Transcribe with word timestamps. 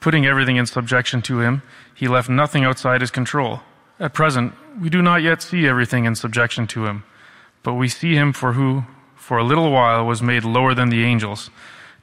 putting 0.00 0.26
everything 0.26 0.56
in 0.56 0.66
subjection 0.66 1.22
to 1.22 1.40
him, 1.40 1.62
he 1.94 2.08
left 2.08 2.28
nothing 2.28 2.64
outside 2.64 3.00
his 3.00 3.10
control. 3.10 3.60
At 3.98 4.14
present, 4.14 4.54
we 4.80 4.90
do 4.90 5.02
not 5.02 5.22
yet 5.22 5.42
see 5.42 5.66
everything 5.66 6.04
in 6.04 6.14
subjection 6.14 6.66
to 6.68 6.86
him, 6.86 7.04
but 7.62 7.74
we 7.74 7.88
see 7.88 8.14
him 8.14 8.32
for 8.32 8.52
who, 8.52 8.84
for 9.16 9.38
a 9.38 9.44
little 9.44 9.72
while, 9.72 10.06
was 10.06 10.22
made 10.22 10.44
lower 10.44 10.74
than 10.74 10.88
the 10.88 11.02
angels, 11.02 11.50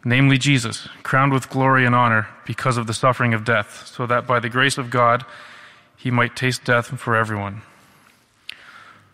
namely 0.04 0.38
Jesus, 0.38 0.90
crowned 1.04 1.32
with 1.32 1.50
glory 1.50 1.86
and 1.86 1.96
honor 1.96 2.28
because 2.46 2.78
of 2.78 2.88
the 2.88 2.94
suffering 2.94 3.34
of 3.34 3.46
death, 3.46 3.88
so 3.88 4.06
that 4.06 4.28
by 4.28 4.40
the 4.40 4.50
grace 4.50 4.78
of 4.78 4.90
God 4.90 5.26
he 5.96 6.12
might 6.12 6.36
taste 6.36 6.66
death 6.66 6.88
for 7.00 7.16
everyone. 7.16 7.62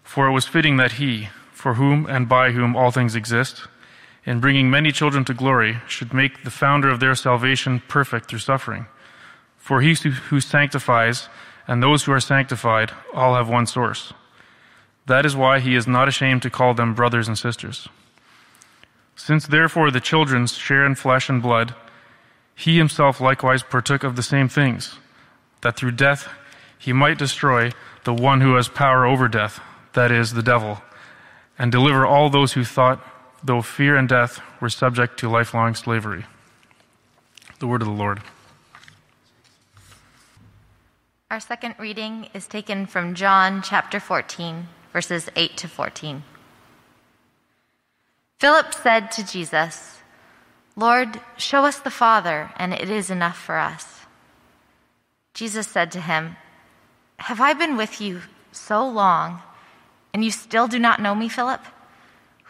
For 0.03 0.27
it 0.27 0.33
was 0.33 0.45
fitting 0.45 0.77
that 0.77 0.93
he, 0.93 1.29
for 1.53 1.75
whom 1.75 2.05
and 2.07 2.27
by 2.27 2.51
whom 2.51 2.75
all 2.75 2.91
things 2.91 3.15
exist, 3.15 3.67
in 4.25 4.39
bringing 4.39 4.69
many 4.69 4.91
children 4.91 5.25
to 5.25 5.33
glory, 5.33 5.79
should 5.87 6.13
make 6.13 6.43
the 6.43 6.51
founder 6.51 6.89
of 6.89 6.99
their 6.99 7.15
salvation 7.15 7.81
perfect 7.87 8.29
through 8.29 8.39
suffering. 8.39 8.85
For 9.57 9.81
he 9.81 9.93
who 9.93 10.39
sanctifies 10.39 11.27
and 11.67 11.81
those 11.81 12.03
who 12.03 12.11
are 12.11 12.19
sanctified 12.19 12.91
all 13.13 13.35
have 13.35 13.49
one 13.49 13.67
source. 13.67 14.13
That 15.05 15.25
is 15.25 15.35
why 15.35 15.59
he 15.59 15.75
is 15.75 15.87
not 15.87 16.07
ashamed 16.07 16.41
to 16.43 16.49
call 16.49 16.73
them 16.73 16.93
brothers 16.93 17.27
and 17.27 17.37
sisters. 17.37 17.87
Since 19.15 19.47
therefore 19.47 19.91
the 19.91 19.99
children 19.99 20.47
share 20.47 20.85
in 20.85 20.95
flesh 20.95 21.29
and 21.29 21.41
blood, 21.41 21.75
he 22.55 22.77
himself 22.77 23.19
likewise 23.19 23.63
partook 23.63 24.03
of 24.03 24.15
the 24.15 24.23
same 24.23 24.47
things, 24.47 24.97
that 25.61 25.75
through 25.75 25.91
death 25.91 26.29
he 26.77 26.93
might 26.93 27.17
destroy 27.17 27.71
the 28.03 28.13
one 28.13 28.41
who 28.41 28.55
has 28.55 28.67
power 28.67 29.05
over 29.05 29.27
death, 29.27 29.59
that 29.93 30.11
is, 30.11 30.33
the 30.33 30.43
devil, 30.43 30.81
and 31.57 31.71
deliver 31.71 32.05
all 32.05 32.29
those 32.29 32.53
who 32.53 32.63
thought 32.63 33.03
though 33.43 33.61
fear 33.61 33.95
and 33.95 34.07
death 34.07 34.41
were 34.59 34.69
subject 34.69 35.19
to 35.19 35.29
lifelong 35.29 35.75
slavery. 35.75 36.25
The 37.59 37.67
word 37.67 37.81
of 37.81 37.87
the 37.87 37.93
Lord. 37.93 38.21
Our 41.29 41.39
second 41.39 41.75
reading 41.79 42.27
is 42.33 42.45
taken 42.45 42.85
from 42.85 43.15
John 43.15 43.61
chapter 43.61 43.99
14, 43.99 44.67
verses 44.91 45.29
8 45.35 45.55
to 45.57 45.67
14. 45.67 46.23
Philip 48.39 48.73
said 48.73 49.11
to 49.11 49.25
Jesus, 49.25 49.99
Lord, 50.75 51.21
show 51.37 51.63
us 51.63 51.79
the 51.79 51.91
Father, 51.91 52.51
and 52.57 52.73
it 52.73 52.89
is 52.89 53.09
enough 53.09 53.37
for 53.37 53.57
us. 53.57 54.01
Jesus 55.33 55.67
said 55.67 55.91
to 55.91 56.01
him, 56.01 56.35
Have 57.17 57.39
I 57.39 57.53
been 57.53 57.77
with 57.77 58.01
you 58.01 58.21
so 58.51 58.87
long, 58.87 59.41
and 60.13 60.25
you 60.25 60.31
still 60.31 60.67
do 60.67 60.79
not 60.79 61.01
know 61.01 61.15
me, 61.15 61.29
Philip? 61.29 61.61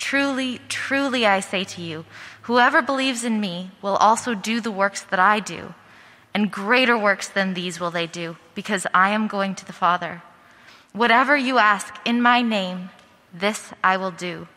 Truly, 0.00 0.60
truly, 0.68 1.26
I 1.26 1.40
say 1.40 1.62
to 1.62 1.82
you, 1.82 2.06
whoever 2.48 2.80
believes 2.80 3.22
in 3.22 3.38
me 3.38 3.70
will 3.82 3.96
also 3.96 4.34
do 4.34 4.58
the 4.58 4.72
works 4.72 5.02
that 5.02 5.20
I 5.20 5.40
do, 5.40 5.74
and 6.32 6.50
greater 6.50 6.96
works 6.96 7.28
than 7.28 7.52
these 7.52 7.78
will 7.78 7.90
they 7.90 8.06
do, 8.06 8.38
because 8.54 8.86
I 8.94 9.10
am 9.10 9.28
going 9.28 9.54
to 9.56 9.66
the 9.66 9.74
Father. 9.74 10.22
Whatever 10.92 11.36
you 11.36 11.58
ask 11.58 11.94
in 12.06 12.22
my 12.22 12.40
name, 12.40 12.88
this 13.32 13.74
I 13.84 13.98
will 13.98 14.10
do, 14.10 14.48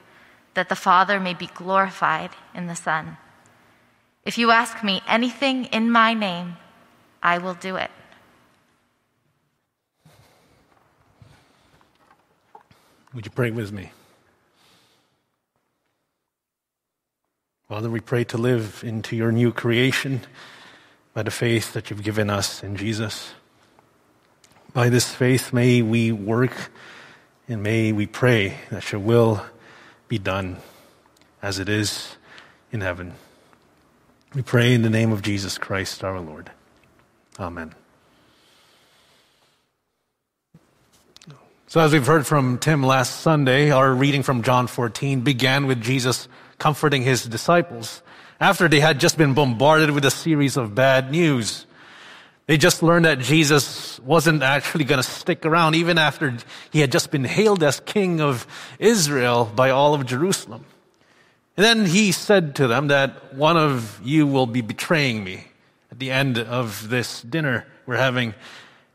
that 0.53 0.70
the 0.70 0.78
Father 0.78 1.20
may 1.20 1.34
be 1.34 1.48
glorified 1.48 2.32
in 2.56 2.68
the 2.68 2.76
Son. 2.76 3.18
If 4.24 4.38
you 4.38 4.50
ask 4.50 4.82
me 4.82 5.02
anything 5.06 5.66
in 5.66 5.92
my 5.92 6.14
name, 6.14 6.56
I 7.22 7.38
will 7.38 7.56
do 7.56 7.76
it. 7.76 7.92
Would 13.14 13.26
you 13.26 13.32
pray 13.32 13.52
with 13.52 13.74
me? 13.74 13.92
Father, 17.69 17.90
we 17.90 18.01
pray 18.01 18.24
to 18.25 18.38
live 18.38 18.84
into 18.85 19.16
your 19.16 19.31
new 19.31 19.51
creation 19.51 20.22
by 21.13 21.24
the 21.24 21.31
faith 21.31 21.74
that 21.74 21.90
you've 21.90 22.03
given 22.03 22.29
us 22.29 22.62
in 22.62 22.75
Jesus. 22.75 23.31
By 24.74 24.90
this 24.90 25.13
faith, 25.13 25.53
may 25.53 25.81
we 25.81 26.12
work 26.12 26.72
and 27.47 27.63
may 27.63 27.91
we 27.91 28.06
pray 28.06 28.57
that 28.69 28.91
your 28.91 29.00
will 29.00 29.46
be 30.07 30.18
done 30.18 30.57
as 31.41 31.59
it 31.59 31.69
is 31.69 32.16
in 32.72 32.81
heaven. 32.81 33.13
We 34.34 34.41
pray 34.41 34.73
in 34.73 34.81
the 34.81 34.90
name 34.90 35.12
of 35.12 35.22
Jesus 35.22 35.57
Christ 35.57 36.03
our 36.03 36.19
Lord. 36.19 36.52
Amen. 37.40 37.75
So, 41.73 41.79
as 41.79 41.91
we've 41.91 42.06
heard 42.06 42.28
from 42.28 42.59
Tim 42.59 42.84
last 42.84 43.22
Sunday, 43.22 43.72
our 43.72 43.91
reading 43.91 44.22
from 44.22 44.44
John 44.44 44.67
14 44.67 45.22
began 45.22 45.66
with 45.66 45.81
Jesus 45.81 46.28
comforting 46.59 47.01
his 47.01 47.25
disciples 47.25 48.03
after 48.39 48.67
they 48.67 48.79
had 48.79 49.00
just 49.00 49.17
been 49.17 49.34
bombarded 49.34 49.89
with 49.89 50.06
a 50.06 50.11
series 50.11 50.56
of 50.56 50.75
bad 50.75 51.09
news. 51.09 51.66
They 52.45 52.57
just 52.57 52.84
learned 52.84 53.06
that 53.06 53.17
Jesus 53.17 54.00
wasn't 54.01 54.44
actually 54.44 54.84
going 54.84 55.01
to 55.01 55.09
stick 55.09 55.47
around 55.47 55.73
even 55.73 55.97
after 55.97 56.38
he 56.69 56.79
had 56.79 56.91
just 56.91 57.09
been 57.09 57.23
hailed 57.23 57.63
as 57.63 57.79
king 57.79 58.22
of 58.22 58.45
Israel 58.78 59.51
by 59.55 59.72
all 59.72 59.95
of 59.95 60.05
Jerusalem. 60.05 60.66
And 61.57 61.66
then 61.66 61.88
he 61.88 62.11
said 62.11 62.53
to 62.57 62.67
them 62.67 62.90
that 62.90 63.34
one 63.34 63.57
of 63.57 64.00
you 64.03 64.28
will 64.28 64.45
be 64.45 64.61
betraying 64.61 65.23
me 65.23 65.47
at 65.91 65.97
the 65.97 66.11
end 66.11 66.38
of 66.38 66.90
this 66.90 67.23
dinner 67.23 67.66
we're 67.88 67.97
having. 67.97 68.35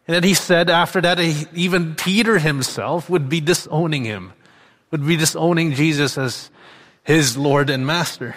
And 0.08 0.14
then 0.14 0.24
he 0.24 0.32
said 0.32 0.70
after 0.70 1.02
that, 1.02 1.20
even 1.52 1.94
Peter 1.94 2.38
himself 2.38 3.10
would 3.10 3.28
be 3.28 3.42
disowning 3.42 4.04
him, 4.04 4.32
would 4.90 5.06
be 5.06 5.16
disowning 5.16 5.74
Jesus 5.74 6.16
as 6.16 6.50
his 7.04 7.36
Lord 7.36 7.68
and 7.68 7.86
Master. 7.86 8.34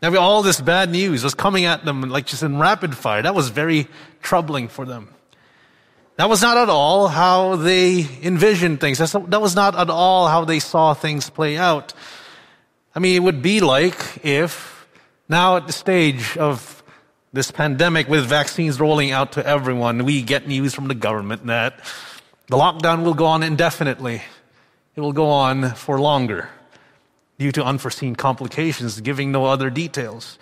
Now, 0.00 0.16
all 0.16 0.42
this 0.42 0.60
bad 0.60 0.88
news 0.88 1.24
was 1.24 1.34
coming 1.34 1.64
at 1.64 1.84
them 1.84 2.02
like 2.02 2.26
just 2.26 2.44
in 2.44 2.58
rapid 2.58 2.96
fire. 2.96 3.22
That 3.22 3.34
was 3.34 3.48
very 3.48 3.88
troubling 4.22 4.68
for 4.68 4.86
them. 4.86 5.08
That 6.16 6.28
was 6.28 6.42
not 6.42 6.56
at 6.56 6.68
all 6.68 7.08
how 7.08 7.56
they 7.56 8.06
envisioned 8.22 8.80
things. 8.80 8.98
That 8.98 9.40
was 9.40 9.56
not 9.56 9.74
at 9.74 9.90
all 9.90 10.28
how 10.28 10.44
they 10.44 10.60
saw 10.60 10.94
things 10.94 11.28
play 11.28 11.56
out. 11.56 11.92
I 12.94 12.98
mean, 13.00 13.16
it 13.16 13.20
would 13.20 13.42
be 13.42 13.60
like 13.60 14.24
if 14.24 14.86
now 15.28 15.56
at 15.56 15.66
the 15.66 15.72
stage 15.72 16.36
of 16.36 16.79
this 17.32 17.50
pandemic 17.50 18.08
with 18.08 18.26
vaccines 18.26 18.80
rolling 18.80 19.12
out 19.12 19.32
to 19.32 19.46
everyone, 19.46 20.04
we 20.04 20.22
get 20.22 20.48
news 20.48 20.74
from 20.74 20.88
the 20.88 20.94
government 20.94 21.46
that 21.46 21.78
the 22.48 22.56
lockdown 22.56 23.04
will 23.04 23.14
go 23.14 23.26
on 23.26 23.42
indefinitely. 23.42 24.22
It 24.96 25.00
will 25.00 25.12
go 25.12 25.28
on 25.28 25.74
for 25.74 26.00
longer 26.00 26.48
due 27.38 27.52
to 27.52 27.64
unforeseen 27.64 28.16
complications, 28.16 29.00
giving 29.00 29.30
no 29.30 29.46
other 29.46 29.70
details. 29.70 30.38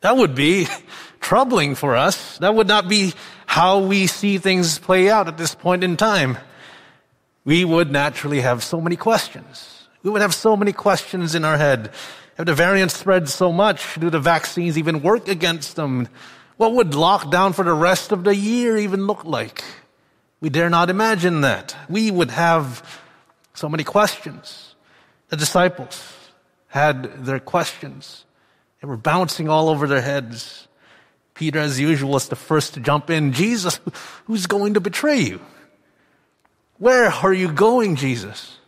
That 0.00 0.16
would 0.16 0.34
be 0.34 0.68
troubling 1.20 1.74
for 1.74 1.96
us. 1.96 2.38
That 2.38 2.54
would 2.54 2.68
not 2.68 2.88
be 2.88 3.12
how 3.46 3.80
we 3.80 4.06
see 4.06 4.38
things 4.38 4.78
play 4.78 5.10
out 5.10 5.26
at 5.26 5.36
this 5.36 5.54
point 5.54 5.82
in 5.82 5.96
time. 5.96 6.38
We 7.44 7.64
would 7.64 7.90
naturally 7.90 8.40
have 8.40 8.62
so 8.62 8.80
many 8.80 8.96
questions. 8.96 9.88
We 10.02 10.10
would 10.10 10.22
have 10.22 10.34
so 10.34 10.56
many 10.56 10.72
questions 10.72 11.34
in 11.34 11.44
our 11.44 11.56
head. 11.56 11.90
If 12.38 12.46
the 12.46 12.54
variants 12.54 12.96
spread 12.96 13.28
so 13.28 13.52
much, 13.52 13.98
do 13.98 14.10
the 14.10 14.20
vaccines 14.20 14.78
even 14.78 15.02
work 15.02 15.26
against 15.26 15.74
them? 15.74 16.08
What 16.56 16.72
would 16.74 16.90
lockdown 16.90 17.52
for 17.52 17.64
the 17.64 17.74
rest 17.74 18.12
of 18.12 18.22
the 18.22 18.34
year 18.34 18.76
even 18.76 19.06
look 19.06 19.24
like? 19.24 19.64
We 20.40 20.48
dare 20.48 20.70
not 20.70 20.88
imagine 20.88 21.40
that. 21.40 21.74
We 21.88 22.12
would 22.12 22.30
have 22.30 23.00
so 23.54 23.68
many 23.68 23.82
questions. 23.82 24.76
The 25.28 25.36
disciples 25.36 26.14
had 26.68 27.24
their 27.26 27.40
questions. 27.40 28.24
They 28.80 28.86
were 28.86 28.96
bouncing 28.96 29.48
all 29.48 29.68
over 29.68 29.88
their 29.88 30.00
heads. 30.00 30.68
Peter, 31.34 31.58
as 31.58 31.80
usual, 31.80 32.10
was 32.10 32.28
the 32.28 32.36
first 32.36 32.74
to 32.74 32.80
jump 32.80 33.10
in. 33.10 33.32
Jesus, 33.32 33.80
who's 34.26 34.46
going 34.46 34.74
to 34.74 34.80
betray 34.80 35.18
you? 35.18 35.40
Where 36.78 37.10
are 37.10 37.32
you 37.32 37.50
going, 37.50 37.96
Jesus? 37.96 38.58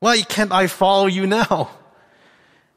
Why 0.00 0.20
can't 0.20 0.52
I 0.52 0.66
follow 0.66 1.06
you 1.06 1.26
now? 1.26 1.70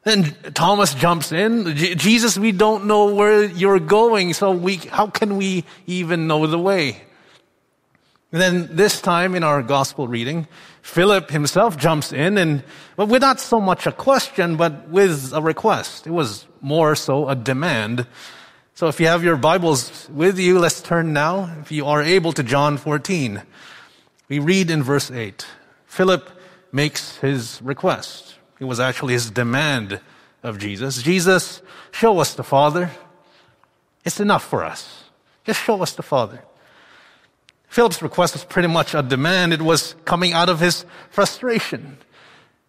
Then 0.04 0.34
Thomas 0.54 0.94
jumps 0.94 1.30
in. 1.30 1.76
Jesus, 1.76 2.36
we 2.36 2.50
don't 2.50 2.86
know 2.86 3.14
where 3.14 3.44
you're 3.44 3.78
going, 3.78 4.34
so 4.34 4.50
we, 4.50 4.76
how 4.76 5.06
can 5.06 5.36
we 5.36 5.64
even 5.86 6.26
know 6.26 6.46
the 6.46 6.58
way? 6.58 7.02
And 8.32 8.40
then 8.40 8.74
this 8.74 9.00
time 9.00 9.34
in 9.34 9.44
our 9.44 9.62
gospel 9.62 10.08
reading, 10.08 10.48
Philip 10.80 11.30
himself 11.30 11.76
jumps 11.76 12.12
in 12.12 12.38
and, 12.38 12.64
but 12.96 13.08
with 13.08 13.20
not 13.20 13.38
so 13.38 13.60
much 13.60 13.86
a 13.86 13.92
question, 13.92 14.56
but 14.56 14.88
with 14.88 15.32
a 15.34 15.42
request. 15.42 16.06
It 16.06 16.12
was 16.12 16.46
more 16.62 16.96
so 16.96 17.28
a 17.28 17.36
demand. 17.36 18.06
So 18.74 18.88
if 18.88 18.98
you 18.98 19.06
have 19.06 19.22
your 19.22 19.36
Bibles 19.36 20.08
with 20.10 20.38
you, 20.38 20.58
let's 20.58 20.80
turn 20.80 21.12
now, 21.12 21.54
if 21.60 21.70
you 21.70 21.86
are 21.86 22.02
able, 22.02 22.32
to 22.32 22.42
John 22.42 22.78
14. 22.78 23.42
We 24.28 24.38
read 24.38 24.70
in 24.70 24.82
verse 24.82 25.10
8. 25.10 25.46
Philip 25.84 26.30
makes 26.72 27.18
his 27.18 27.60
request. 27.62 28.36
It 28.62 28.66
was 28.66 28.78
actually 28.78 29.14
his 29.14 29.28
demand 29.28 29.98
of 30.44 30.56
Jesus. 30.56 31.02
Jesus, 31.02 31.62
show 31.90 32.20
us 32.20 32.34
the 32.34 32.44
Father. 32.44 32.92
It's 34.04 34.20
enough 34.20 34.44
for 34.44 34.62
us. 34.62 35.02
Just 35.42 35.64
show 35.64 35.82
us 35.82 35.94
the 35.94 36.04
Father. 36.04 36.44
Philip's 37.66 38.00
request 38.02 38.34
was 38.34 38.44
pretty 38.44 38.68
much 38.68 38.94
a 38.94 39.02
demand. 39.02 39.52
It 39.52 39.62
was 39.62 39.96
coming 40.04 40.32
out 40.32 40.48
of 40.48 40.60
his 40.60 40.84
frustration. 41.10 41.98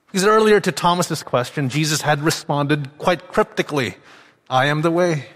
Because 0.07 0.25
earlier 0.25 0.59
to 0.61 0.71
Thomas's 0.71 1.21
question, 1.21 1.69
Jesus 1.69 2.01
had 2.01 2.23
responded 2.23 2.97
quite 2.97 3.27
cryptically, 3.27 3.95
I 4.49 4.65
am 4.65 4.81
the 4.81 4.89
way. 4.89 5.27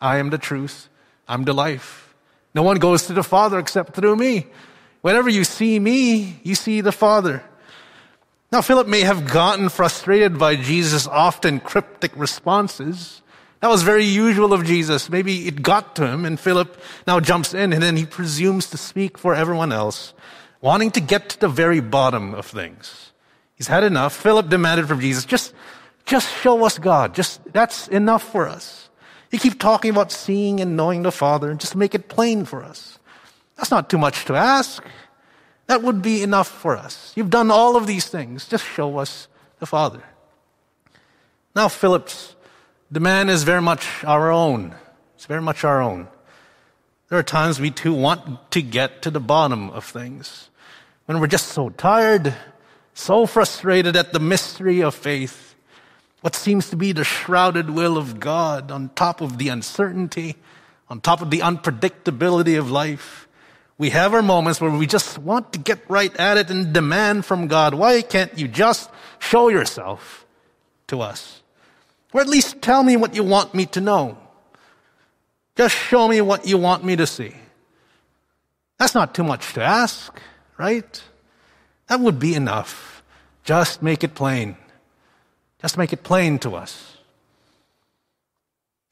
I 0.00 0.16
am 0.16 0.30
the 0.30 0.38
truth. 0.38 0.88
I'm 1.28 1.44
the 1.44 1.54
life. 1.54 2.16
No 2.52 2.64
one 2.64 2.78
goes 2.78 3.06
to 3.06 3.12
the 3.12 3.22
Father 3.22 3.60
except 3.60 3.94
through 3.94 4.16
me. 4.16 4.48
Whenever 5.02 5.28
you 5.28 5.44
see 5.44 5.78
me, 5.78 6.40
you 6.42 6.56
see 6.56 6.80
the 6.80 6.90
Father. 6.90 7.44
Now, 8.54 8.60
Philip 8.60 8.86
may 8.86 9.00
have 9.00 9.26
gotten 9.26 9.68
frustrated 9.68 10.38
by 10.38 10.54
Jesus' 10.54 11.08
often 11.08 11.58
cryptic 11.58 12.12
responses. 12.14 13.20
That 13.58 13.68
was 13.68 13.82
very 13.82 14.04
usual 14.04 14.52
of 14.52 14.64
Jesus. 14.64 15.10
Maybe 15.10 15.48
it 15.48 15.60
got 15.60 15.96
to 15.96 16.06
him, 16.06 16.24
and 16.24 16.38
Philip 16.38 16.80
now 17.04 17.18
jumps 17.18 17.52
in, 17.52 17.72
and 17.72 17.82
then 17.82 17.96
he 17.96 18.06
presumes 18.06 18.70
to 18.70 18.76
speak 18.76 19.18
for 19.18 19.34
everyone 19.34 19.72
else, 19.72 20.14
wanting 20.60 20.92
to 20.92 21.00
get 21.00 21.30
to 21.30 21.40
the 21.40 21.48
very 21.48 21.80
bottom 21.80 22.32
of 22.32 22.46
things. 22.46 23.10
He's 23.56 23.66
had 23.66 23.82
enough. 23.82 24.14
Philip 24.14 24.48
demanded 24.48 24.86
from 24.86 25.00
Jesus, 25.00 25.24
just, 25.24 25.52
just 26.06 26.32
show 26.36 26.64
us 26.64 26.78
God. 26.78 27.12
Just, 27.12 27.40
that's 27.52 27.88
enough 27.88 28.22
for 28.22 28.46
us. 28.46 28.88
You 29.32 29.40
keep 29.40 29.58
talking 29.58 29.90
about 29.90 30.12
seeing 30.12 30.60
and 30.60 30.76
knowing 30.76 31.02
the 31.02 31.10
Father, 31.10 31.50
and 31.50 31.58
just 31.58 31.74
make 31.74 31.92
it 31.92 32.08
plain 32.08 32.44
for 32.44 32.62
us. 32.62 33.00
That's 33.56 33.72
not 33.72 33.90
too 33.90 33.98
much 33.98 34.26
to 34.26 34.36
ask. 34.36 34.80
That 35.66 35.82
would 35.82 36.02
be 36.02 36.22
enough 36.22 36.48
for 36.48 36.76
us. 36.76 37.12
You've 37.16 37.30
done 37.30 37.50
all 37.50 37.76
of 37.76 37.86
these 37.86 38.06
things. 38.06 38.46
Just 38.46 38.64
show 38.64 38.98
us 38.98 39.28
the 39.58 39.66
Father. 39.66 40.02
Now, 41.56 41.68
Philip's 41.68 42.34
demand 42.90 43.30
is 43.30 43.44
very 43.44 43.62
much 43.62 44.04
our 44.04 44.30
own. 44.30 44.74
It's 45.14 45.26
very 45.26 45.42
much 45.42 45.64
our 45.64 45.80
own. 45.80 46.08
There 47.08 47.18
are 47.18 47.22
times 47.22 47.60
we 47.60 47.70
too 47.70 47.94
want 47.94 48.50
to 48.50 48.60
get 48.60 49.02
to 49.02 49.10
the 49.10 49.20
bottom 49.20 49.70
of 49.70 49.84
things. 49.84 50.50
When 51.06 51.20
we're 51.20 51.26
just 51.26 51.48
so 51.48 51.70
tired, 51.70 52.34
so 52.94 53.26
frustrated 53.26 53.94
at 53.94 54.12
the 54.12 54.20
mystery 54.20 54.82
of 54.82 54.94
faith, 54.94 55.54
what 56.22 56.34
seems 56.34 56.70
to 56.70 56.76
be 56.76 56.92
the 56.92 57.04
shrouded 57.04 57.70
will 57.70 57.98
of 57.98 58.18
God 58.18 58.70
on 58.70 58.90
top 58.96 59.20
of 59.20 59.38
the 59.38 59.48
uncertainty, 59.48 60.36
on 60.88 61.00
top 61.00 61.20
of 61.20 61.30
the 61.30 61.40
unpredictability 61.40 62.58
of 62.58 62.70
life. 62.70 63.28
We 63.76 63.90
have 63.90 64.14
our 64.14 64.22
moments 64.22 64.60
where 64.60 64.70
we 64.70 64.86
just 64.86 65.18
want 65.18 65.52
to 65.52 65.58
get 65.58 65.80
right 65.88 66.14
at 66.16 66.36
it 66.36 66.50
and 66.50 66.72
demand 66.72 67.24
from 67.24 67.48
God, 67.48 67.74
why 67.74 68.02
can't 68.02 68.38
you 68.38 68.46
just 68.46 68.88
show 69.18 69.48
yourself 69.48 70.24
to 70.86 71.00
us? 71.00 71.42
Or 72.12 72.20
at 72.20 72.28
least 72.28 72.62
tell 72.62 72.82
me 72.84 72.96
what 72.96 73.16
you 73.16 73.24
want 73.24 73.52
me 73.54 73.66
to 73.66 73.80
know. 73.80 74.16
Just 75.56 75.74
show 75.74 76.06
me 76.06 76.20
what 76.20 76.46
you 76.46 76.58
want 76.58 76.84
me 76.84 76.94
to 76.96 77.06
see. 77.06 77.34
That's 78.78 78.94
not 78.94 79.14
too 79.14 79.24
much 79.24 79.54
to 79.54 79.62
ask, 79.62 80.20
right? 80.56 81.02
That 81.88 82.00
would 82.00 82.20
be 82.20 82.34
enough. 82.34 83.02
Just 83.42 83.82
make 83.82 84.04
it 84.04 84.14
plain. 84.14 84.56
Just 85.60 85.76
make 85.76 85.92
it 85.92 86.04
plain 86.04 86.38
to 86.40 86.54
us. 86.54 86.98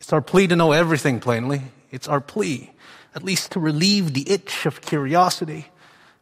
It's 0.00 0.12
our 0.12 0.20
plea 0.20 0.49
to 0.49 0.56
know 0.56 0.73
everything 0.73 1.20
plainly. 1.20 1.62
It's 1.93 2.08
our 2.08 2.20
plea 2.20 2.71
at 3.14 3.22
least 3.22 3.52
to 3.52 3.60
relieve 3.60 4.14
the 4.14 4.30
itch 4.30 4.66
of 4.66 4.80
curiosity, 4.80 5.66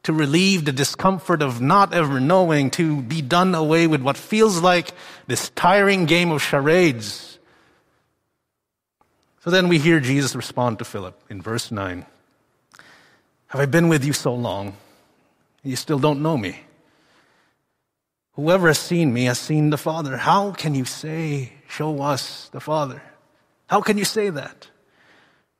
to 0.03 0.13
relieve 0.13 0.65
the 0.65 0.73
discomfort 0.73 1.43
of 1.43 1.61
not 1.61 1.93
ever 1.93 2.21
knowing, 2.21 2.71
to 2.71 3.03
be 3.03 3.23
done 3.23 3.55
away 3.55 3.87
with 3.87 4.03
what 4.03 4.17
feels 4.17 4.61
like 4.61 4.93
this 5.27 5.51
tiring 5.51 6.07
game 6.07 6.31
of 6.31 6.43
charades. 6.43 7.39
So 9.45 9.51
then 9.51 9.69
we 9.69 9.79
hear 9.79 10.01
Jesus 10.01 10.35
respond 10.35 10.79
to 10.79 10.85
Philip 10.85 11.19
in 11.31 11.41
verse 11.41 11.71
9 11.71 12.05
Have 13.49 13.61
I 13.61 13.67
been 13.67 13.89
with 13.89 14.05
you 14.05 14.13
so 14.13 14.35
long, 14.35 14.69
and 15.63 15.71
you 15.71 15.77
still 15.77 15.99
don't 15.99 16.23
know 16.23 16.37
me? 16.37 16.61
Whoever 18.33 18.69
has 18.69 18.79
seen 18.79 19.13
me 19.13 19.25
has 19.25 19.39
seen 19.39 19.71
the 19.71 19.79
Father. 19.79 20.17
How 20.17 20.53
can 20.53 20.75
you 20.75 20.85
say, 20.85 21.53
Show 21.69 22.01
us 22.01 22.49
the 22.49 22.61
Father? 22.61 23.03
How 23.67 23.81
can 23.81 23.99
you 23.99 24.05
say 24.05 24.31
that? 24.31 24.69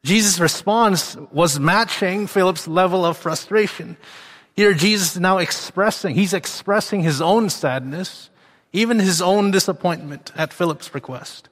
Jesus' 0.03 0.41
response 0.41 1.17
was 1.31 1.61
matching 1.61 2.27
Philip's 2.27 2.67
level 2.67 3.05
of 3.05 3.17
frustration. 3.17 3.97
Here, 4.57 4.75
Jesus 4.75 5.15
is 5.15 5.21
now 5.21 5.39
expressing, 5.39 6.15
he's 6.15 6.35
expressing 6.35 7.03
his 7.03 7.21
own 7.21 7.51
sadness, 7.51 8.31
even 8.73 8.99
his 8.99 9.21
own 9.21 9.51
disappointment 9.51 10.33
at 10.37 10.53
Philip's 10.53 10.95
request. 10.95 11.49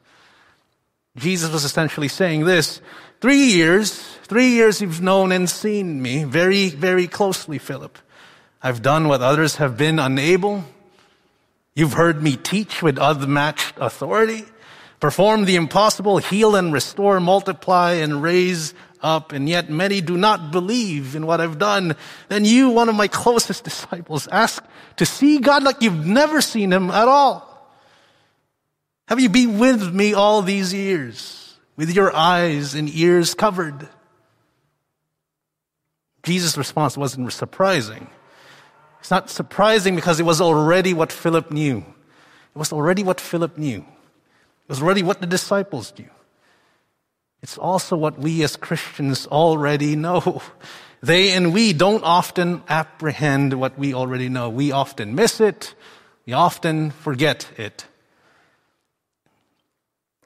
Jesus 1.16 1.52
was 1.52 1.64
essentially 1.64 2.08
saying 2.08 2.44
this 2.44 2.80
Three 3.20 3.46
years, 3.46 4.00
three 4.24 4.50
years 4.50 4.80
you've 4.80 5.00
known 5.00 5.32
and 5.32 5.50
seen 5.50 6.00
me 6.00 6.22
very, 6.22 6.68
very 6.68 7.08
closely, 7.08 7.58
Philip. 7.58 7.98
I've 8.62 8.80
done 8.80 9.08
what 9.08 9.22
others 9.22 9.56
have 9.56 9.76
been 9.76 9.98
unable. 9.98 10.64
You've 11.74 11.94
heard 11.94 12.22
me 12.22 12.36
teach 12.36 12.80
with 12.80 12.96
unmatched 13.00 13.74
authority 13.78 14.44
perform 15.00 15.44
the 15.44 15.56
impossible, 15.56 16.18
heal 16.18 16.56
and 16.56 16.72
restore, 16.72 17.20
multiply 17.20 17.92
and 17.92 18.22
raise 18.22 18.74
up, 19.00 19.32
and 19.32 19.48
yet 19.48 19.70
many 19.70 20.00
do 20.00 20.16
not 20.16 20.50
believe 20.50 21.14
in 21.14 21.26
what 21.26 21.40
I've 21.40 21.58
done, 21.58 21.96
then 22.28 22.44
you, 22.44 22.70
one 22.70 22.88
of 22.88 22.94
my 22.94 23.08
closest 23.08 23.64
disciples, 23.70 24.28
ask 24.28 24.64
to 24.96 25.06
see 25.06 25.38
God 25.38 25.62
like 25.62 25.82
you've 25.82 26.06
never 26.06 26.40
seen 26.40 26.72
him 26.72 26.90
at 26.90 27.08
all. 27.08 27.44
Have 29.06 29.20
you 29.20 29.28
been 29.28 29.58
with 29.58 29.94
me 29.94 30.12
all 30.12 30.42
these 30.42 30.74
years, 30.74 31.56
with 31.76 31.94
your 31.94 32.14
eyes 32.14 32.74
and 32.74 32.88
ears 32.90 33.34
covered? 33.34 33.88
Jesus' 36.24 36.58
response 36.58 36.96
wasn't 36.96 37.32
surprising. 37.32 38.10
It's 39.00 39.10
not 39.10 39.30
surprising 39.30 39.94
because 39.94 40.20
it 40.20 40.24
was 40.24 40.40
already 40.40 40.92
what 40.92 41.12
Philip 41.12 41.50
knew. 41.50 41.78
It 41.78 42.58
was 42.58 42.72
already 42.72 43.02
what 43.02 43.20
Philip 43.20 43.56
knew. 43.56 43.86
Was 44.68 44.82
already 44.82 45.02
what 45.02 45.20
the 45.20 45.26
disciples 45.26 45.92
knew. 45.98 46.10
It's 47.42 47.56
also 47.56 47.96
what 47.96 48.18
we 48.18 48.42
as 48.42 48.56
Christians 48.56 49.26
already 49.26 49.96
know. 49.96 50.42
They 51.00 51.30
and 51.30 51.54
we 51.54 51.72
don't 51.72 52.02
often 52.02 52.62
apprehend 52.68 53.54
what 53.54 53.78
we 53.78 53.94
already 53.94 54.28
know. 54.28 54.50
We 54.50 54.72
often 54.72 55.14
miss 55.14 55.40
it. 55.40 55.74
We 56.26 56.32
often 56.32 56.90
forget 56.90 57.48
it. 57.56 57.86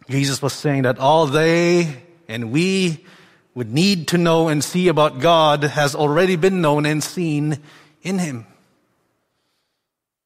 Jesus 0.08 0.40
was 0.40 0.54
saying 0.54 0.82
that 0.82 0.98
all 0.98 1.26
they 1.26 2.02
and 2.26 2.50
we 2.50 3.04
would 3.54 3.70
need 3.70 4.08
to 4.08 4.18
know 4.18 4.48
and 4.48 4.64
see 4.64 4.88
about 4.88 5.20
God 5.20 5.62
has 5.62 5.94
already 5.94 6.36
been 6.36 6.62
known 6.62 6.86
and 6.86 7.04
seen 7.04 7.58
in 8.02 8.18
Him. 8.18 8.46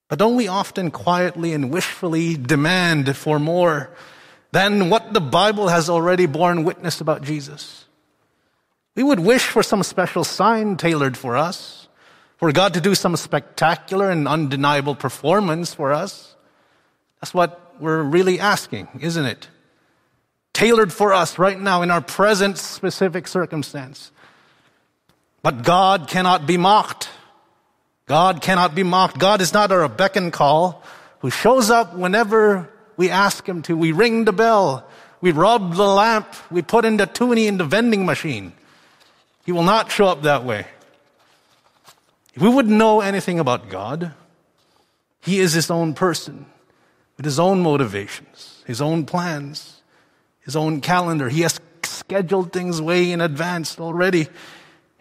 But 0.09 0.19
don't 0.19 0.37
we 0.37 0.49
often 0.49 0.91
quietly 0.91 1.53
and 1.53 1.71
wishfully 1.73 2.37
demand 2.37 3.17
for 3.17 3.39
more 3.39 3.91
than 4.53 4.89
what 4.89 5.13
the 5.13 5.21
Bible 5.21 5.69
has 5.69 5.91
already 5.91 6.27
borne 6.27 6.65
witness 6.65 7.01
about 7.01 7.23
Jesus? 7.23 7.87
We 8.95 9.03
would 9.03 9.21
wish 9.21 9.45
for 9.45 9.63
some 9.63 9.83
special 9.83 10.25
sign 10.25 10.77
tailored 10.77 11.17
for 11.17 11.37
us, 11.37 11.89
for 12.37 12.53
God 12.53 12.75
to 12.75 12.81
do 12.81 12.95
some 12.95 13.17
spectacular 13.17 14.11
and 14.11 14.29
undeniable 14.29 14.95
performance 14.95 15.75
for 15.75 15.93
us. 15.93 16.37
That's 17.21 17.35
what 17.35 17.75
we're 17.81 18.03
really 18.03 18.39
asking, 18.39 18.89
isn't 19.01 19.25
it? 19.25 19.49
Tailored 20.53 20.93
for 20.93 21.13
us 21.13 21.39
right 21.39 21.61
now 21.61 21.83
in 21.83 21.91
our 21.91 22.01
present 22.01 22.57
specific 22.57 23.29
circumstance. 23.29 24.13
But 25.43 25.63
God 25.63 26.09
cannot 26.09 26.47
be 26.47 26.57
mocked. 26.57 27.11
God 28.07 28.41
cannot 28.41 28.75
be 28.75 28.85
mocked. 28.85 29.19
God 29.19 29.41
is 29.41 29.53
not 29.53 29.73
our 29.73 29.89
beck 29.89 30.17
and 30.17 30.33
call 30.33 30.83
who 31.21 31.31
shows 31.31 31.71
up 31.71 31.95
whenever 31.95 32.71
we 32.97 33.11
ask 33.11 33.47
Him 33.47 33.63
to. 33.63 33.77
We 33.77 33.93
ring 33.93 34.25
the 34.25 34.33
bell 34.33 34.87
We 35.21 35.33
rub 35.33 35.75
the 35.75 35.87
lamp. 35.87 36.27
We 36.51 36.63
put 36.63 36.85
in 36.85 36.99
the 36.99 37.07
toonie 37.07 37.49
in 37.49 37.59
the 37.59 37.65
vending 37.65 38.07
machine. 38.07 38.53
He 39.45 39.53
will 39.53 39.65
not 39.65 39.91
show 39.91 40.07
up 40.07 40.23
that 40.23 40.45
way. 40.45 40.67
If 42.35 42.43
we 42.43 42.49
wouldn't 42.49 42.77
know 42.77 43.01
anything 43.01 43.41
about 43.41 43.69
God, 43.69 44.13
He 45.23 45.41
is 45.41 45.53
His 45.53 45.71
own 45.71 45.95
person 45.95 46.47
with 47.17 47.25
His 47.25 47.41
own 47.41 47.61
motivations, 47.61 48.63
His 48.67 48.81
own 48.81 49.07
plans, 49.07 49.83
His 50.41 50.55
own 50.55 50.81
calendar. 50.81 51.29
He 51.29 51.41
has 51.41 51.59
scheduled 51.83 52.53
things 52.53 52.81
way 52.81 53.11
in 53.11 53.21
advance 53.21 53.81
already. 53.81 54.29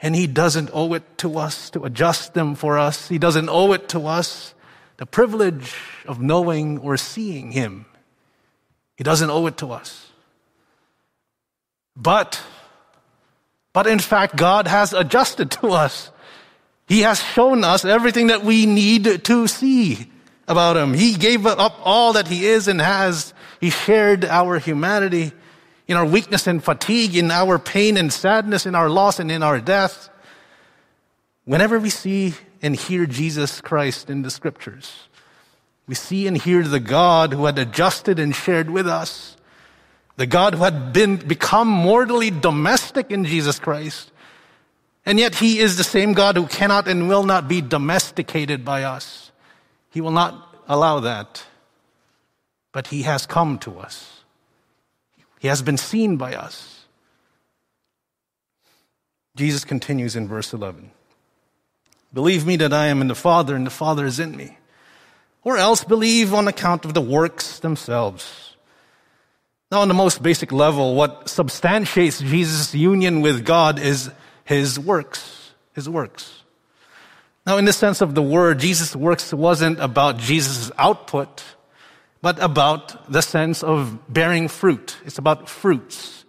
And 0.05 0.15
He 0.15 0.27
doesn't 0.27 0.69
owe 0.71 0.93
it 0.93 1.17
to 1.17 1.39
us 1.39 1.71
to 1.71 1.83
adjust 1.83 2.35
them 2.35 2.53
for 2.53 2.77
us. 2.77 3.07
He 3.07 3.17
doesn't 3.17 3.49
owe 3.49 3.73
it 3.73 3.89
to 3.89 4.05
us 4.05 4.53
the 4.97 5.07
privilege 5.07 5.73
of 6.05 6.21
knowing 6.21 6.77
or 6.77 6.95
seeing 6.95 7.51
Him. 7.51 7.87
He 8.97 9.03
doesn't 9.03 9.31
owe 9.31 9.47
it 9.47 9.57
to 9.57 9.71
us. 9.71 10.11
But, 11.97 12.39
but 13.73 13.87
in 13.87 13.97
fact, 13.97 14.35
God 14.35 14.67
has 14.67 14.93
adjusted 14.93 15.49
to 15.49 15.69
us. 15.69 16.11
He 16.87 17.01
has 17.01 17.19
shown 17.19 17.63
us 17.63 17.83
everything 17.83 18.27
that 18.27 18.43
we 18.43 18.67
need 18.67 19.25
to 19.25 19.47
see 19.47 20.11
about 20.47 20.77
Him. 20.77 20.93
He 20.93 21.15
gave 21.15 21.47
up 21.47 21.79
all 21.83 22.13
that 22.13 22.27
He 22.27 22.45
is 22.45 22.67
and 22.67 22.79
has. 22.79 23.33
He 23.59 23.71
shared 23.71 24.23
our 24.23 24.59
humanity 24.59 25.31
in 25.87 25.97
our 25.97 26.05
weakness 26.05 26.47
and 26.47 26.63
fatigue, 26.63 27.15
in 27.15 27.31
our 27.31 27.59
pain 27.59 27.97
and 27.97 28.11
sadness, 28.11 28.65
in 28.65 28.75
our 28.75 28.89
loss 28.89 29.19
and 29.19 29.31
in 29.31 29.43
our 29.43 29.59
death. 29.59 30.09
Whenever 31.45 31.79
we 31.79 31.89
see 31.89 32.33
and 32.61 32.75
hear 32.75 33.05
Jesus 33.05 33.61
Christ 33.61 34.09
in 34.09 34.23
the 34.23 34.31
scriptures, 34.31 35.07
we 35.87 35.93
see 35.93 36.25
and 36.25 36.35
hear 36.35 36.63
the 36.63 36.79
God 36.79 37.33
who 37.33 37.45
had 37.45 37.59
adjusted 37.59 38.17
and 38.17 38.35
shared 38.35 38.71
with 38.71 38.87
us, 38.87 39.37
the 40.15 40.25
God 40.25 40.55
who 40.55 40.63
had 40.63 40.91
been, 40.91 41.17
become 41.17 41.67
mortally 41.67 42.31
domestic 42.31 43.11
in 43.11 43.25
Jesus 43.25 43.59
Christ. 43.59 44.11
And 45.05 45.19
yet 45.19 45.35
he 45.35 45.59
is 45.59 45.77
the 45.77 45.83
same 45.83 46.13
God 46.13 46.35
who 46.35 46.47
cannot 46.47 46.87
and 46.87 47.07
will 47.07 47.23
not 47.23 47.47
be 47.47 47.61
domesticated 47.61 48.65
by 48.65 48.83
us. 48.83 49.31
He 49.91 50.01
will 50.01 50.11
not 50.11 50.55
allow 50.67 51.01
that. 51.01 51.43
But 52.71 52.87
he 52.87 53.03
has 53.03 53.27
come 53.27 53.59
to 53.59 53.77
us. 53.77 54.23
He 55.39 55.47
has 55.47 55.61
been 55.61 55.77
seen 55.77 56.17
by 56.17 56.35
us. 56.35 56.85
Jesus 59.35 59.65
continues 59.65 60.15
in 60.15 60.27
verse 60.27 60.53
11 60.53 60.91
Believe 62.13 62.45
me 62.45 62.55
that 62.57 62.71
I 62.71 62.87
am 62.87 63.01
in 63.01 63.07
the 63.07 63.15
Father 63.15 63.55
and 63.55 63.65
the 63.65 63.71
Father 63.71 64.05
is 64.05 64.19
in 64.19 64.35
me. 64.35 64.57
Or 65.43 65.57
else 65.57 65.83
believe 65.83 66.33
on 66.33 66.47
account 66.47 66.85
of 66.85 66.93
the 66.93 67.01
works 67.01 67.59
themselves. 67.59 68.55
Now, 69.71 69.81
on 69.81 69.89
the 69.89 69.93
most 69.93 70.23
basic 70.23 70.51
level, 70.51 70.95
what 70.95 71.27
substantiates 71.27 72.19
Jesus' 72.19 72.73
union 72.73 73.21
with 73.21 73.45
God 73.45 73.77
is 73.77 74.09
his 74.45 74.79
works. 74.79 75.51
His 75.73 75.89
works. 75.89 76.43
Now, 77.45 77.57
in 77.57 77.65
the 77.65 77.73
sense 77.73 78.01
of 78.01 78.15
the 78.15 78.21
word, 78.21 78.59
Jesus' 78.59 78.95
works 78.95 79.33
wasn't 79.33 79.79
about 79.79 80.17
Jesus' 80.17 80.71
output 80.77 81.43
but 82.25 82.41
about 82.41 83.05
the 83.05 83.21
sense 83.21 83.61
of 83.61 83.99
bearing 84.11 84.47
fruit. 84.47 84.97
It's 85.05 85.19
about 85.19 85.47
fruits. 85.47 86.25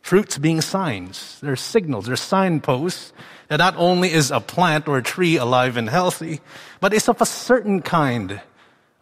Fruits 0.00 0.38
being 0.38 0.62
signs. 0.62 1.38
They're 1.42 1.54
signals, 1.54 2.06
they're 2.06 2.16
signposts 2.16 3.12
that 3.48 3.58
not 3.58 3.76
only 3.76 4.10
is 4.10 4.30
a 4.30 4.40
plant 4.40 4.88
or 4.88 4.96
a 4.96 5.02
tree 5.02 5.36
alive 5.36 5.76
and 5.76 5.86
healthy, 5.86 6.40
but 6.80 6.94
it's 6.94 7.10
of 7.10 7.20
a 7.20 7.26
certain 7.26 7.82
kind 7.82 8.40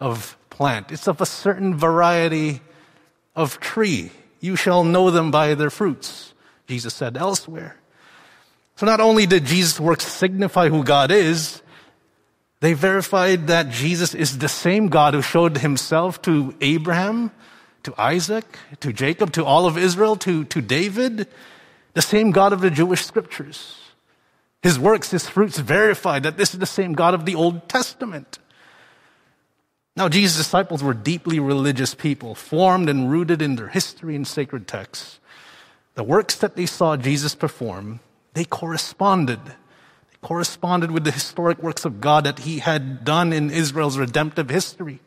of 0.00 0.37
plant. 0.50 0.90
It's 0.90 1.06
of 1.06 1.21
a 1.21 1.26
certain 1.26 1.76
variety 1.76 2.61
of 3.37 3.61
tree. 3.61 4.11
You 4.40 4.56
shall 4.56 4.83
know 4.83 5.12
them 5.12 5.30
by 5.30 5.54
their 5.54 5.71
fruits, 5.71 6.35
Jesus 6.66 6.92
said 6.92 7.16
elsewhere. 7.16 7.76
So 8.75 8.85
not 8.85 8.99
only 8.99 9.26
did 9.26 9.45
Jesus' 9.47 9.78
works 9.78 10.04
signify 10.04 10.71
who 10.71 10.83
God 10.83 11.12
is, 11.12 11.62
they 12.61 12.73
verified 12.73 13.49
that 13.49 13.71
Jesus 13.71 14.15
is 14.15 14.39
the 14.39 14.49
same 14.49 14.89
God 14.89 15.15
who 15.15 15.23
showed 15.23 15.59
himself 15.59 16.23
to 16.23 16.55
Abraham, 16.61 17.31
to 17.83 17.95
Isaac, 17.99 18.59
to 18.81 18.93
Jacob, 18.93 19.33
to 19.33 19.45
all 19.45 19.67
of 19.67 19.77
Israel, 19.77 20.17
to, 20.17 20.45
to 20.45 20.63
David, 20.63 21.29
the 21.93 22.03
same 22.03 22.31
God 22.31 22.53
of 22.53 22.61
the 22.61 22.71
Jewish 22.71 23.05
scriptures. 23.05 23.79
His 24.63 24.79
works, 24.79 25.11
his 25.11 25.29
fruits 25.29 25.59
verified 25.59 26.23
that 26.23 26.37
this 26.37 26.55
is 26.55 26.61
the 26.61 26.67
same 26.67 26.95
God 26.95 27.15
of 27.15 27.27
the 27.27 27.35
Old 27.35 27.69
Testament. 27.69 28.39
Now, 29.95 30.09
Jesus' 30.09 30.37
disciples 30.37 30.83
were 30.83 30.95
deeply 30.95 31.39
religious 31.39 31.95
people, 31.95 32.35
formed 32.35 32.89
and 32.89 33.11
rooted 33.11 33.41
in 33.41 33.57
their 33.57 33.69
history 33.69 34.17
and 34.17 34.27
sacred 34.27 34.67
texts. 34.67 35.21
The 35.95 36.05
works 36.05 36.35
that 36.37 36.57
they 36.57 36.67
saw 36.67 36.97
Jesus 36.97 37.35
perform, 37.35 38.01
they 38.35 38.45
corresponded 38.45 39.41
corresponded 40.23 40.90
with 40.90 41.04
the 41.04 41.11
historic 41.11 41.62
works 41.62 41.85
of 41.85 42.00
God 42.00 42.25
that 42.25 42.40
he 42.40 42.58
had 42.58 43.04
done 43.04 43.32
in 43.32 43.50
Israel's 43.50 43.99
redemptive 43.99 44.49
history. 44.49 45.00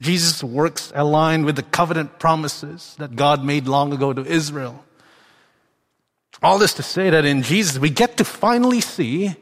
Jesus' 0.00 0.42
works 0.42 0.92
aligned 0.94 1.44
with 1.44 1.56
the 1.56 1.62
covenant 1.62 2.18
promises 2.18 2.96
that 2.98 3.14
God 3.14 3.44
made 3.44 3.68
long 3.68 3.92
ago 3.92 4.12
to 4.12 4.24
Israel. 4.24 4.84
All 6.42 6.58
this 6.58 6.74
to 6.74 6.82
say 6.82 7.10
that 7.10 7.24
in 7.24 7.42
Jesus, 7.42 7.78
we 7.78 7.88
get 7.88 8.16
to 8.16 8.24
finally 8.24 8.80
see, 8.80 9.36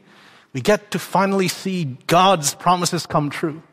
we 0.53 0.61
get 0.61 0.91
to 0.91 0.99
finally 0.99 1.47
see 1.47 1.97
God's 2.05 2.53
promises 2.53 3.07
come 3.07 3.31
true. 3.31 3.63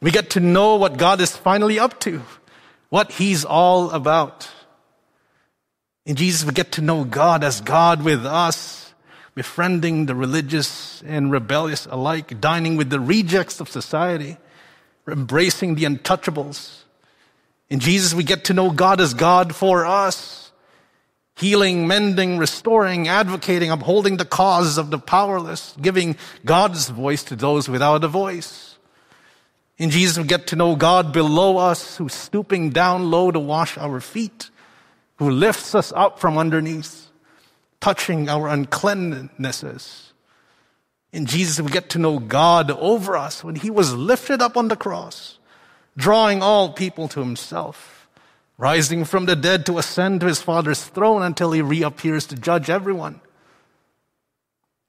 We 0.00 0.12
get 0.12 0.30
to 0.30 0.40
know 0.40 0.76
what 0.76 0.96
God 0.96 1.20
is 1.20 1.36
finally 1.36 1.80
up 1.80 1.98
to, 2.00 2.22
what 2.90 3.10
He's 3.10 3.44
all 3.44 3.90
about. 3.90 4.48
In 6.06 6.14
Jesus, 6.14 6.46
we 6.46 6.52
get 6.52 6.72
to 6.72 6.80
know 6.80 7.02
God 7.02 7.42
as 7.42 7.60
God 7.60 8.04
with 8.04 8.24
us 8.24 8.77
befriending 9.38 10.06
the 10.06 10.16
religious 10.16 11.00
and 11.02 11.30
rebellious 11.30 11.86
alike, 11.92 12.40
dining 12.40 12.76
with 12.76 12.90
the 12.90 12.98
rejects 12.98 13.60
of 13.60 13.68
society, 13.68 14.36
embracing 15.06 15.76
the 15.76 15.84
untouchables. 15.84 16.80
In 17.70 17.78
Jesus, 17.78 18.12
we 18.12 18.24
get 18.24 18.46
to 18.46 18.52
know 18.52 18.72
God 18.72 19.00
as 19.00 19.14
God 19.14 19.54
for 19.54 19.86
us, 19.86 20.50
healing, 21.36 21.86
mending, 21.86 22.38
restoring, 22.38 23.06
advocating, 23.06 23.70
upholding 23.70 24.16
the 24.16 24.24
cause 24.24 24.76
of 24.76 24.90
the 24.90 24.98
powerless, 24.98 25.72
giving 25.80 26.16
God's 26.44 26.88
voice 26.88 27.22
to 27.22 27.36
those 27.36 27.68
without 27.68 28.02
a 28.02 28.08
voice. 28.08 28.76
In 29.76 29.90
Jesus, 29.90 30.18
we 30.18 30.24
get 30.24 30.48
to 30.48 30.56
know 30.56 30.74
God 30.74 31.12
below 31.12 31.58
us, 31.58 31.96
who's 31.96 32.12
stooping 32.12 32.70
down 32.70 33.12
low 33.12 33.30
to 33.30 33.38
wash 33.38 33.78
our 33.78 34.00
feet, 34.00 34.50
who 35.18 35.30
lifts 35.30 35.76
us 35.76 35.92
up 35.94 36.18
from 36.18 36.36
underneath 36.36 37.07
touching 37.80 38.28
our 38.28 38.48
uncleannesses. 38.48 40.12
In 41.12 41.26
Jesus, 41.26 41.60
we 41.60 41.70
get 41.70 41.90
to 41.90 41.98
know 41.98 42.18
God 42.18 42.70
over 42.70 43.16
us 43.16 43.42
when 43.42 43.54
He 43.54 43.70
was 43.70 43.94
lifted 43.94 44.42
up 44.42 44.56
on 44.56 44.68
the 44.68 44.76
cross, 44.76 45.38
drawing 45.96 46.42
all 46.42 46.72
people 46.72 47.08
to 47.08 47.20
Himself, 47.20 48.08
rising 48.58 49.04
from 49.04 49.26
the 49.26 49.36
dead 49.36 49.64
to 49.66 49.78
ascend 49.78 50.20
to 50.20 50.26
His 50.26 50.42
Father's 50.42 50.84
throne 50.84 51.22
until 51.22 51.52
He 51.52 51.62
reappears 51.62 52.26
to 52.26 52.36
judge 52.36 52.68
everyone. 52.68 53.20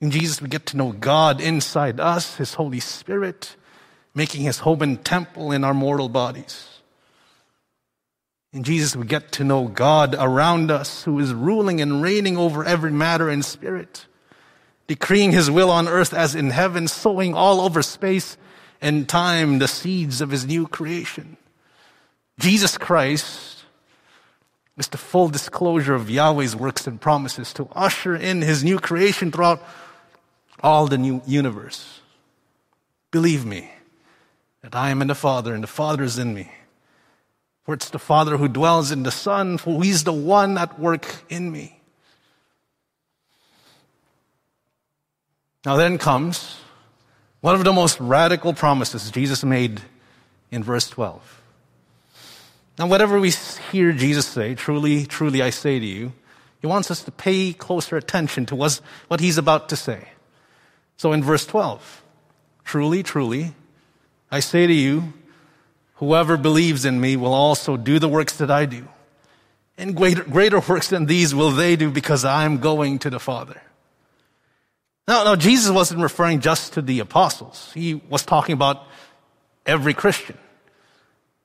In 0.01 0.12
Jesus, 0.12 0.41
we 0.41 0.50
get 0.50 0.65
to 0.67 0.77
know 0.77 0.91
God 0.91 1.41
inside 1.41 2.00
us, 2.00 2.36
His 2.36 2.55
Holy 2.55 2.79
Spirit, 2.79 3.55
making 4.13 4.41
His 4.41 4.60
home 4.60 4.81
and 4.81 5.03
temple 5.03 5.51
in 5.51 5.63
our 5.63 5.74
mortal 5.74 6.10
bodies. 6.10 6.79
In 8.51 8.63
Jesus, 8.63 8.96
we 8.96 9.06
get 9.06 9.32
to 9.34 9.44
know 9.44 9.68
God 9.68 10.15
around 10.18 10.72
us 10.72 11.03
who 11.03 11.20
is 11.20 11.34
ruling 11.34 11.82
and 11.82 12.01
reigning 12.01 12.36
over 12.36 12.65
every 12.65 12.91
matter 12.91 13.29
and 13.29 13.46
spirit, 13.46 14.08
decreeing 14.88 15.32
his 15.32 15.51
will 15.51 15.70
on 15.70 15.88
earth 15.88 16.13
as 16.13 16.34
in 16.34 16.50
heaven, 16.50 16.88
sowing 16.88 17.36
all 17.36 17.62
over 17.62 17.84
space 17.84 18.38
and 18.82 19.08
time 19.08 19.60
the 19.60 19.68
seeds 19.68 20.20
of 20.20 20.32
his 20.32 20.48
new 20.48 20.68
creation. 20.68 21.38
Jesus 22.39 22.77
Christ 22.77 23.65
is 24.77 24.88
the 24.88 24.98
full 24.98 25.29
disclosure 25.29 25.94
of 25.94 26.10
Yahweh's 26.10 26.56
works 26.56 26.88
and 26.88 27.00
promises 27.00 27.53
to 27.53 27.68
usher 27.74 28.15
in 28.15 28.41
his 28.41 28.63
new 28.63 28.79
creation 28.79 29.32
throughout 29.32 29.62
all 30.62 30.88
the 30.88 30.98
new 30.98 31.22
universe. 31.27 32.00
Believe 33.12 33.46
me 33.46 33.70
that 34.62 34.75
I 34.75 34.89
am 34.89 35.01
in 35.01 35.08
the 35.10 35.15
Father 35.15 35.53
and 35.53 35.62
the 35.62 35.68
Father 35.68 36.03
is 36.03 36.18
in 36.18 36.34
me. 36.34 36.51
For 37.63 37.74
it's 37.74 37.89
the 37.89 38.00
Father 38.00 38.38
who 38.38 38.48
dwells 38.48 38.92
in 38.92 39.04
the 39.04 39.12
Son, 39.12 39.58
for 39.58 39.84
He's 39.84 40.04
the 40.04 40.13
one 40.13 40.58
at 40.58 40.80
work 40.80 41.24
in 41.30 41.51
me. 41.51 41.80
Now, 45.66 45.75
then 45.75 45.98
comes 45.98 46.58
one 47.42 47.56
of 47.56 47.63
the 47.63 47.74
most 47.74 48.00
radical 48.00 48.54
promises 48.54 49.12
Jesus 49.12 49.44
made 49.44 49.82
in 50.51 50.63
verse 50.63 50.89
12. 50.89 51.42
Now, 52.78 52.88
whatever 52.88 53.20
we 53.20 53.32
hear 53.72 53.92
Jesus 53.92 54.25
say, 54.25 54.56
truly, 54.56 55.06
truly, 55.06 55.42
I 55.42 55.50
say 55.50 55.80
to 55.80 55.86
you, 55.86 56.13
He 56.62 56.68
wants 56.68 56.89
us 56.89 57.04
to 57.04 57.12
pay 57.12 57.54
closer 57.54 57.98
attention 57.98 58.46
to 58.48 58.56
what 58.56 59.20
He's 59.20 59.38
about 59.38 59.70
to 59.70 59.75
say. 59.75 60.10
So, 60.96 61.12
in 61.12 61.22
verse 61.24 61.46
12, 61.46 62.04
truly, 62.63 63.04
truly, 63.04 63.54
I 64.32 64.39
say 64.39 64.66
to 64.66 64.74
you, 64.74 65.13
Whoever 66.00 66.38
believes 66.38 66.86
in 66.86 67.01
me 67.01 67.18
will 67.18 67.34
also 67.34 67.75
do 67.75 68.00
the 68.00 68.08
works 68.08 68.38
that 68.38 68.50
I 68.50 68.65
do. 68.65 68.88
And 69.77 69.96
greater, 69.96 70.24
greater 70.24 70.62
works 70.62 70.88
than 70.88 71.08
these 71.08 71.36
will 71.36 71.51
they 71.51 71.75
do 71.75 71.91
because 71.91 72.24
I 72.24 72.46
am 72.46 72.60
going 72.60 73.00
to 73.00 73.10
the 73.10 73.20
Father. 73.20 73.62
Now, 75.10 75.25
now, 75.25 75.36
Jesus 75.36 75.72
wasn't 75.72 76.01
referring 76.01 76.39
just 76.39 76.74
to 76.74 76.82
the 76.82 77.00
apostles. 77.00 77.70
He 77.74 77.96
was 77.96 78.24
talking 78.24 78.53
about 78.53 78.88
every 79.65 79.94
Christian. 79.94 80.38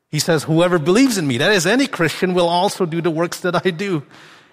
He 0.09 0.21
says, 0.21 0.45
whoever 0.45 0.79
believes 0.79 1.19
in 1.19 1.27
me, 1.27 1.39
that 1.39 1.51
is 1.51 1.67
any 1.67 1.89
Christian, 1.89 2.35
will 2.35 2.49
also 2.49 2.87
do 2.87 3.03
the 3.03 3.11
works 3.11 3.41
that 3.41 3.67
I 3.67 3.71
do. 3.71 4.05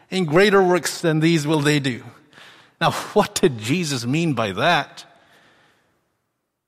And 0.10 0.27
greater 0.27 0.63
works 0.63 1.01
than 1.01 1.20
these 1.20 1.46
will 1.46 1.60
they 1.60 1.79
do. 1.79 2.03
Now, 2.79 2.91
what 3.13 3.36
did 3.36 3.60
Jesus 3.60 4.03
mean 4.03 4.34
by 4.34 4.53
that? 4.53 5.05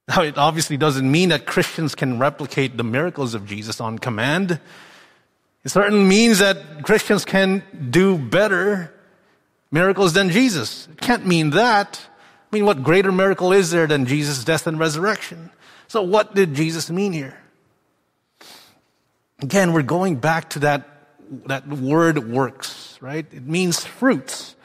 Now, 0.08 0.22
it 0.22 0.38
obviously 0.38 0.76
doesn't 0.76 1.10
mean 1.10 1.30
that 1.30 1.46
Christians 1.46 1.96
can 1.96 2.20
replicate 2.20 2.76
the 2.76 2.84
miracles 2.84 3.34
of 3.34 3.46
Jesus 3.46 3.80
on 3.80 4.00
command. 4.00 4.60
It 5.64 5.70
certainly 5.70 6.04
means 6.04 6.40
that 6.40 6.84
Christians 6.84 7.24
can 7.24 7.64
do 7.90 8.18
better 8.18 8.94
miracles 9.72 10.14
than 10.14 10.30
Jesus. 10.30 10.90
It 10.92 11.00
can't 11.00 11.26
mean 11.26 11.52
that. 11.52 12.00
I 12.52 12.56
mean, 12.56 12.66
what 12.66 12.84
greater 12.84 13.12
miracle 13.12 13.54
is 13.54 13.72
there 13.72 13.88
than 13.88 14.06
Jesus' 14.06 14.44
death 14.44 14.68
and 14.68 14.78
resurrection? 14.78 15.50
So, 15.88 16.02
what 16.02 16.36
did 16.36 16.54
Jesus 16.54 16.90
mean 16.90 17.14
here? 17.14 17.38
Again, 19.42 19.74
we're 19.74 19.84
going 19.84 20.18
back 20.18 20.52
to 20.52 20.60
that, 20.60 20.88
that 21.48 21.68
word 21.68 22.30
works, 22.30 22.98
right? 23.02 23.26
It 23.32 23.44
means 23.44 23.84
fruits. 23.84 24.56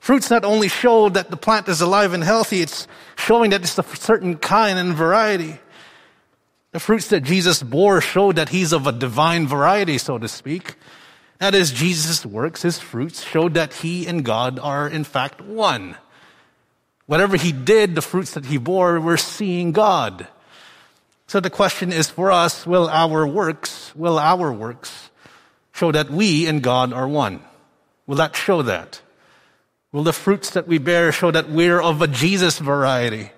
Fruits 0.00 0.30
not 0.30 0.44
only 0.44 0.68
show 0.68 1.10
that 1.10 1.30
the 1.30 1.36
plant 1.36 1.68
is 1.68 1.82
alive 1.82 2.14
and 2.14 2.24
healthy, 2.24 2.62
it's 2.62 2.88
showing 3.16 3.50
that 3.50 3.60
it's 3.60 3.78
a 3.78 3.82
certain 3.96 4.36
kind 4.36 4.78
and 4.78 4.94
variety. 4.94 5.58
The 6.72 6.80
fruits 6.80 7.08
that 7.08 7.22
Jesus 7.22 7.62
bore 7.62 8.00
show 8.00 8.32
that 8.32 8.48
he's 8.48 8.72
of 8.72 8.86
a 8.86 8.92
divine 8.92 9.46
variety, 9.46 9.98
so 9.98 10.16
to 10.16 10.26
speak. 10.26 10.76
That 11.38 11.54
is, 11.54 11.70
Jesus' 11.70 12.24
works, 12.24 12.62
his 12.62 12.78
fruits, 12.78 13.22
showed 13.22 13.54
that 13.54 13.74
he 13.74 14.06
and 14.06 14.24
God 14.24 14.58
are 14.58 14.88
in 14.88 15.04
fact 15.04 15.40
one. 15.40 15.96
Whatever 17.06 17.36
he 17.36 17.52
did, 17.52 17.94
the 17.94 18.02
fruits 18.02 18.32
that 18.32 18.46
he 18.46 18.56
bore, 18.56 19.00
we're 19.00 19.16
seeing 19.16 19.72
God. 19.72 20.28
So 21.26 21.40
the 21.40 21.50
question 21.50 21.92
is 21.92 22.08
for 22.08 22.30
us, 22.30 22.66
will 22.66 22.88
our 22.88 23.26
works, 23.26 23.94
will 23.94 24.18
our 24.18 24.52
works 24.52 25.10
show 25.72 25.92
that 25.92 26.08
we 26.10 26.46
and 26.46 26.62
God 26.62 26.92
are 26.92 27.08
one? 27.08 27.42
Will 28.06 28.16
that 28.16 28.34
show 28.34 28.62
that? 28.62 29.02
Will 29.92 30.04
the 30.04 30.12
fruits 30.12 30.50
that 30.50 30.68
we 30.68 30.78
bear 30.78 31.10
show 31.10 31.30
that 31.30 31.50
we're 31.50 31.80
of 31.80 32.00
a 32.00 32.06
Jesus 32.06 32.58
variety? 32.58 33.32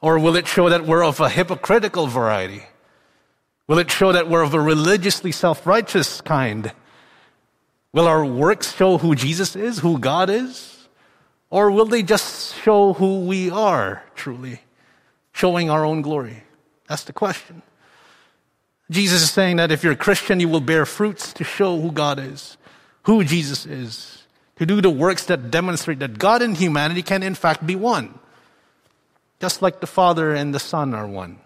Or 0.00 0.18
will 0.18 0.36
it 0.36 0.48
show 0.48 0.68
that 0.68 0.84
we're 0.84 1.04
of 1.04 1.20
a 1.20 1.28
hypocritical 1.28 2.08
variety? 2.08 2.64
Will 3.68 3.78
it 3.78 3.90
show 3.90 4.12
that 4.12 4.28
we're 4.28 4.42
of 4.42 4.52
a 4.52 4.60
religiously 4.60 5.32
self-righteous 5.32 6.20
kind? 6.22 6.72
Will 7.92 8.08
our 8.08 8.24
works 8.24 8.74
show 8.74 8.98
who 8.98 9.14
Jesus 9.14 9.54
is, 9.54 9.78
who 9.78 9.98
God 9.98 10.28
is? 10.28 10.88
Or 11.50 11.70
will 11.70 11.86
they 11.86 12.02
just 12.02 12.56
show 12.56 12.94
who 12.94 13.20
we 13.20 13.48
are 13.48 14.02
truly, 14.16 14.60
showing 15.32 15.70
our 15.70 15.84
own 15.84 16.02
glory? 16.02 16.42
That's 16.88 17.04
the 17.04 17.12
question. 17.12 17.62
Jesus 18.90 19.22
is 19.22 19.30
saying 19.30 19.56
that 19.56 19.70
if 19.70 19.84
you're 19.84 19.92
a 19.92 19.96
Christian, 19.96 20.40
you 20.40 20.48
will 20.48 20.60
bear 20.60 20.84
fruits 20.84 21.32
to 21.34 21.44
show 21.44 21.80
who 21.80 21.92
God 21.92 22.18
is, 22.18 22.58
who 23.04 23.22
Jesus 23.22 23.64
is 23.64 24.23
to 24.56 24.66
do 24.66 24.80
the 24.80 24.90
works 24.90 25.24
that 25.26 25.50
demonstrate 25.50 25.98
that 25.98 26.18
God 26.18 26.42
and 26.42 26.56
humanity 26.56 27.02
can 27.02 27.22
in 27.22 27.34
fact 27.34 27.66
be 27.66 27.76
one. 27.76 28.18
Just 29.40 29.62
like 29.62 29.80
the 29.80 29.86
Father 29.86 30.32
and 30.32 30.54
the 30.54 30.60
Son 30.60 30.94
are 30.94 31.06
one. 31.06 31.38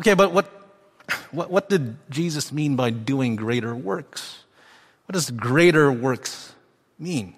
Okay, 0.00 0.14
but 0.14 0.32
what, 0.32 0.46
what, 1.30 1.50
what 1.50 1.68
did 1.68 1.96
Jesus 2.10 2.52
mean 2.52 2.76
by 2.76 2.90
doing 2.90 3.36
greater 3.36 3.74
works? 3.74 4.44
What 5.06 5.14
does 5.14 5.30
greater 5.30 5.92
works 5.92 6.54
mean? 6.98 7.34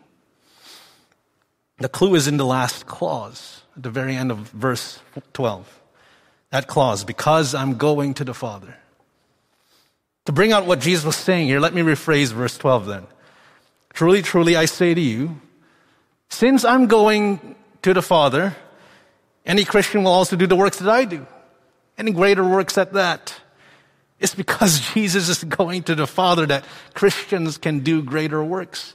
The 1.78 1.88
clue 1.88 2.14
is 2.14 2.26
in 2.26 2.36
the 2.36 2.46
last 2.46 2.86
clause, 2.86 3.62
at 3.76 3.82
the 3.82 3.90
very 3.90 4.16
end 4.16 4.30
of 4.30 4.38
verse 4.38 5.00
12. 5.32 5.80
That 6.50 6.66
clause, 6.66 7.04
because 7.04 7.54
I'm 7.54 7.76
going 7.76 8.14
to 8.14 8.24
the 8.24 8.34
Father. 8.34 8.76
To 10.24 10.32
bring 10.32 10.52
out 10.52 10.66
what 10.66 10.80
Jesus 10.80 11.04
was 11.04 11.16
saying 11.16 11.46
here, 11.46 11.60
let 11.60 11.74
me 11.74 11.82
rephrase 11.82 12.32
verse 12.32 12.58
12 12.58 12.86
then. 12.86 13.06
Truly, 13.98 14.22
truly, 14.22 14.54
I 14.54 14.66
say 14.66 14.94
to 14.94 15.00
you, 15.00 15.40
since 16.30 16.64
I'm 16.64 16.86
going 16.86 17.56
to 17.82 17.92
the 17.92 18.00
Father, 18.00 18.54
any 19.44 19.64
Christian 19.64 20.04
will 20.04 20.12
also 20.12 20.36
do 20.36 20.46
the 20.46 20.54
works 20.54 20.78
that 20.78 20.88
I 20.88 21.04
do, 21.04 21.26
any 21.98 22.12
greater 22.12 22.44
works 22.44 22.78
at 22.78 22.92
that. 22.92 23.34
It's 24.20 24.36
because 24.36 24.78
Jesus 24.94 25.28
is 25.28 25.42
going 25.42 25.82
to 25.82 25.96
the 25.96 26.06
Father 26.06 26.46
that 26.46 26.64
Christians 26.94 27.58
can 27.58 27.80
do 27.80 28.00
greater 28.00 28.40
works. 28.40 28.94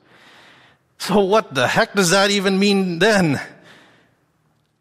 So 1.00 1.20
what 1.20 1.54
the 1.54 1.68
heck 1.68 1.94
does 1.96 2.12
that 2.12 2.32
even 2.32 2.58
mean 2.58 3.00
then? 3.00 3.42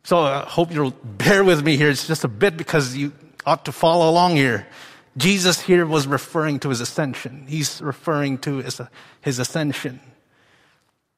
So 0.05 0.21
I 0.21 0.45
hope 0.45 0.73
you'll 0.73 0.93
bear 1.03 1.43
with 1.43 1.65
me 1.65 1.77
here. 1.77 1.91
It's 1.91 2.07
just 2.07 2.23
a 2.23 2.29
bit 2.29 2.57
because 2.57 2.97
you 2.97 3.13
ought 3.45 3.65
to 3.65 3.73
follow 3.73 4.09
along 4.09 4.37
here. 4.37 4.69
Jesus 5.17 5.61
here 5.61 5.85
was 5.85 6.07
referring 6.07 6.61
to 6.61 6.69
his 6.69 6.81
ascension. 6.81 7.47
He's 7.49 7.83
referring 7.83 8.39
to 8.43 8.59
his, 8.59 8.81
his 9.21 9.41
ascension. 9.41 9.99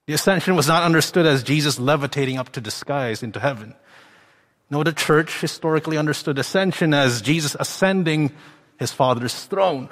The 0.06 0.14
ascension 0.14 0.54
was 0.54 0.68
not 0.68 0.82
understood 0.82 1.24
as 1.24 1.42
Jesus 1.42 1.78
levitating 1.78 2.36
up 2.36 2.50
to 2.52 2.60
the 2.60 2.70
skies 2.70 3.22
into 3.22 3.40
heaven. 3.40 3.74
No, 4.70 4.82
the 4.82 4.92
church 4.92 5.40
historically 5.40 5.96
understood 5.96 6.38
ascension 6.38 6.92
as 6.92 7.22
Jesus 7.22 7.56
ascending 7.58 8.32
his 8.78 8.92
father's 8.92 9.44
throne. 9.46 9.88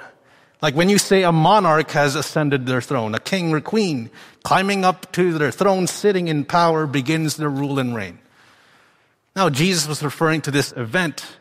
Like 0.61 0.75
when 0.75 0.89
you 0.89 0.97
say 0.97 1.23
a 1.23 1.31
monarch 1.31 1.91
has 1.91 2.15
ascended 2.15 2.65
their 2.65 2.81
throne, 2.81 3.15
a 3.15 3.19
king 3.19 3.53
or 3.53 3.59
queen 3.59 4.11
climbing 4.43 4.85
up 4.85 5.11
to 5.13 5.37
their 5.37 5.51
throne, 5.51 5.87
sitting 5.87 6.27
in 6.27 6.45
power, 6.45 6.85
begins 6.85 7.37
their 7.37 7.49
rule 7.49 7.79
and 7.79 7.95
reign. 7.95 8.19
Now, 9.35 9.49
Jesus 9.49 9.87
was 9.87 10.03
referring 10.03 10.41
to 10.41 10.51
this 10.51 10.73
event 10.77 11.37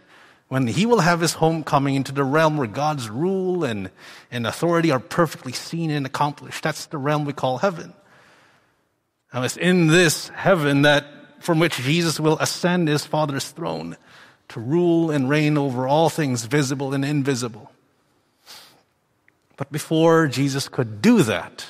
when 0.49 0.67
he 0.67 0.87
will 0.87 1.01
have 1.01 1.21
his 1.21 1.35
homecoming 1.35 1.95
into 1.95 2.13
the 2.13 2.25
realm 2.25 2.57
where 2.57 2.67
God's 2.67 3.09
rule 3.11 3.65
and, 3.65 3.91
and 4.31 4.47
authority 4.47 4.91
are 4.91 5.01
perfectly 5.01 5.53
seen 5.53 5.91
and 5.91 6.07
accomplished. 6.07 6.63
That's 6.63 6.87
the 6.87 6.99
realm 6.99 7.25
we 7.25 7.33
call 7.33 7.59
heaven. 7.59 7.95
Now 9.33 9.43
it's 9.43 9.57
in 9.57 9.87
this 9.87 10.29
heaven 10.29 10.83
that 10.83 11.07
from 11.41 11.59
which 11.59 11.77
Jesus 11.77 12.21
will 12.21 12.39
ascend 12.39 12.89
his 12.89 13.05
Father's 13.05 13.51
throne 13.51 13.97
to 14.49 14.61
rule 14.61 15.11
and 15.11 15.29
reign 15.29 15.57
over 15.57 15.89
all 15.89 16.11
things 16.11 16.45
visible 16.45 16.93
and 16.93 17.05
invisible. 17.05 17.73
But 19.57 19.73
before 19.73 20.29
Jesus 20.29 20.69
could 20.69 21.01
do 21.01 21.23
that, 21.23 21.65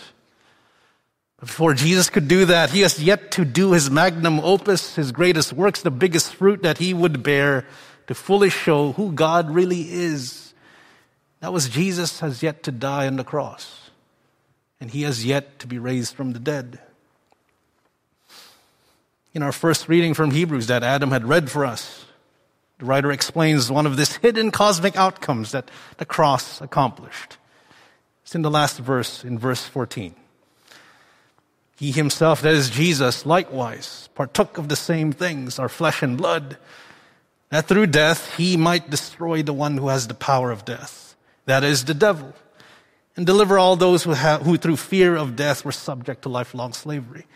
before 1.38 1.74
Jesus 1.74 2.10
could 2.10 2.28
do 2.28 2.44
that, 2.46 2.70
he 2.70 2.80
has 2.80 3.02
yet 3.02 3.32
to 3.32 3.44
do 3.44 3.72
his 3.72 3.90
magnum 3.90 4.40
opus, 4.40 4.94
his 4.94 5.10
greatest 5.10 5.52
works, 5.52 5.82
the 5.82 5.90
biggest 5.90 6.34
fruit 6.34 6.62
that 6.62 6.78
he 6.78 6.94
would 6.94 7.22
bear 7.22 7.66
to 8.06 8.14
fully 8.14 8.50
show 8.50 8.92
who 8.92 9.12
God 9.12 9.50
really 9.50 9.90
is. 9.90 10.54
That 11.40 11.52
was 11.52 11.68
Jesus 11.68 12.20
has 12.20 12.42
yet 12.42 12.62
to 12.64 12.72
die 12.72 13.06
on 13.06 13.16
the 13.16 13.24
cross, 13.24 13.90
and 14.80 14.90
he 14.90 15.02
has 15.02 15.24
yet 15.24 15.58
to 15.60 15.66
be 15.66 15.78
raised 15.78 16.14
from 16.14 16.32
the 16.32 16.38
dead 16.38 16.78
in 19.34 19.42
our 19.42 19.52
first 19.52 19.88
reading 19.88 20.14
from 20.14 20.30
Hebrews 20.30 20.66
that 20.66 20.82
Adam 20.82 21.10
had 21.10 21.26
read 21.26 21.50
for 21.50 21.64
us. 21.64 22.04
The 22.78 22.84
writer 22.84 23.12
explains 23.12 23.70
one 23.70 23.86
of 23.86 23.96
this 23.96 24.16
hidden 24.16 24.50
cosmic 24.50 24.96
outcomes 24.96 25.52
that 25.52 25.70
the 25.98 26.04
cross 26.04 26.60
accomplished. 26.60 27.38
It's 28.22 28.34
in 28.34 28.42
the 28.42 28.50
last 28.50 28.78
verse, 28.78 29.24
in 29.24 29.38
verse 29.38 29.64
14. 29.64 30.14
He 31.76 31.92
himself, 31.92 32.42
that 32.42 32.54
is 32.54 32.70
Jesus, 32.70 33.26
likewise 33.26 34.08
partook 34.14 34.58
of 34.58 34.68
the 34.68 34.76
same 34.76 35.12
things, 35.12 35.58
our 35.58 35.68
flesh 35.68 36.02
and 36.02 36.16
blood, 36.16 36.58
that 37.48 37.66
through 37.66 37.86
death 37.86 38.36
he 38.36 38.56
might 38.56 38.90
destroy 38.90 39.42
the 39.42 39.52
one 39.52 39.78
who 39.78 39.88
has 39.88 40.06
the 40.06 40.14
power 40.14 40.50
of 40.50 40.64
death, 40.64 41.16
that 41.46 41.64
is 41.64 41.84
the 41.84 41.94
devil, 41.94 42.34
and 43.16 43.26
deliver 43.26 43.58
all 43.58 43.76
those 43.76 44.04
who, 44.04 44.12
have, 44.12 44.42
who 44.42 44.56
through 44.56 44.76
fear 44.76 45.16
of 45.16 45.36
death 45.36 45.64
were 45.64 45.72
subject 45.72 46.22
to 46.22 46.28
lifelong 46.28 46.72
slavery. 46.72 47.26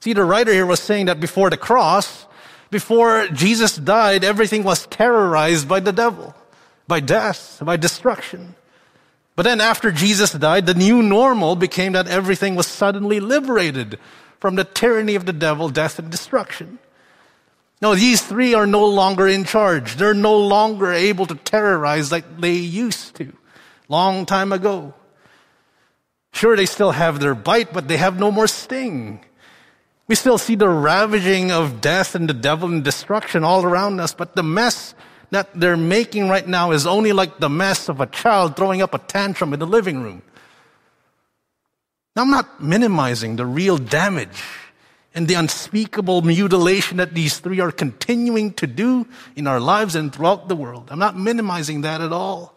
See, 0.00 0.12
the 0.12 0.24
writer 0.24 0.52
here 0.52 0.66
was 0.66 0.80
saying 0.80 1.06
that 1.06 1.20
before 1.20 1.50
the 1.50 1.56
cross, 1.56 2.26
before 2.70 3.28
Jesus 3.28 3.76
died, 3.76 4.24
everything 4.24 4.64
was 4.64 4.86
terrorized 4.86 5.68
by 5.68 5.80
the 5.80 5.92
devil, 5.92 6.34
by 6.86 7.00
death, 7.00 7.60
by 7.62 7.76
destruction. 7.76 8.54
But 9.36 9.42
then 9.42 9.60
after 9.60 9.92
Jesus 9.92 10.32
died, 10.32 10.66
the 10.66 10.74
new 10.74 11.02
normal 11.02 11.56
became 11.56 11.92
that 11.92 12.08
everything 12.08 12.56
was 12.56 12.66
suddenly 12.66 13.20
liberated 13.20 13.98
from 14.38 14.56
the 14.56 14.64
tyranny 14.64 15.14
of 15.14 15.26
the 15.26 15.32
devil, 15.32 15.68
death, 15.68 15.98
and 15.98 16.10
destruction. 16.10 16.78
No, 17.82 17.94
these 17.94 18.22
three 18.22 18.54
are 18.54 18.66
no 18.66 18.86
longer 18.86 19.26
in 19.26 19.44
charge. 19.44 19.96
They're 19.96 20.14
no 20.14 20.38
longer 20.38 20.92
able 20.92 21.26
to 21.26 21.34
terrorize 21.34 22.12
like 22.12 22.40
they 22.40 22.54
used 22.54 23.16
to 23.16 23.32
long 23.88 24.24
time 24.24 24.52
ago. 24.52 24.94
Sure, 26.32 26.56
they 26.56 26.66
still 26.66 26.92
have 26.92 27.18
their 27.20 27.34
bite, 27.34 27.72
but 27.72 27.88
they 27.88 27.96
have 27.96 28.18
no 28.18 28.30
more 28.30 28.46
sting. 28.46 29.24
We 30.10 30.16
still 30.16 30.38
see 30.38 30.56
the 30.56 30.68
ravaging 30.68 31.52
of 31.52 31.80
death 31.80 32.16
and 32.16 32.28
the 32.28 32.34
devil 32.34 32.68
and 32.68 32.82
destruction 32.82 33.44
all 33.44 33.64
around 33.64 34.00
us, 34.00 34.12
but 34.12 34.34
the 34.34 34.42
mess 34.42 34.92
that 35.30 35.48
they're 35.54 35.76
making 35.76 36.28
right 36.28 36.48
now 36.48 36.72
is 36.72 36.84
only 36.84 37.12
like 37.12 37.38
the 37.38 37.48
mess 37.48 37.88
of 37.88 38.00
a 38.00 38.06
child 38.06 38.56
throwing 38.56 38.82
up 38.82 38.92
a 38.92 38.98
tantrum 38.98 39.52
in 39.52 39.60
the 39.60 39.68
living 39.68 40.02
room. 40.02 40.22
Now, 42.16 42.22
I'm 42.22 42.30
not 42.32 42.60
minimizing 42.60 43.36
the 43.36 43.46
real 43.46 43.78
damage 43.78 44.42
and 45.14 45.28
the 45.28 45.34
unspeakable 45.34 46.22
mutilation 46.22 46.96
that 46.96 47.14
these 47.14 47.38
three 47.38 47.60
are 47.60 47.70
continuing 47.70 48.52
to 48.54 48.66
do 48.66 49.06
in 49.36 49.46
our 49.46 49.60
lives 49.60 49.94
and 49.94 50.12
throughout 50.12 50.48
the 50.48 50.56
world. 50.56 50.88
I'm 50.90 50.98
not 50.98 51.16
minimizing 51.16 51.82
that 51.82 52.00
at 52.00 52.12
all. 52.12 52.56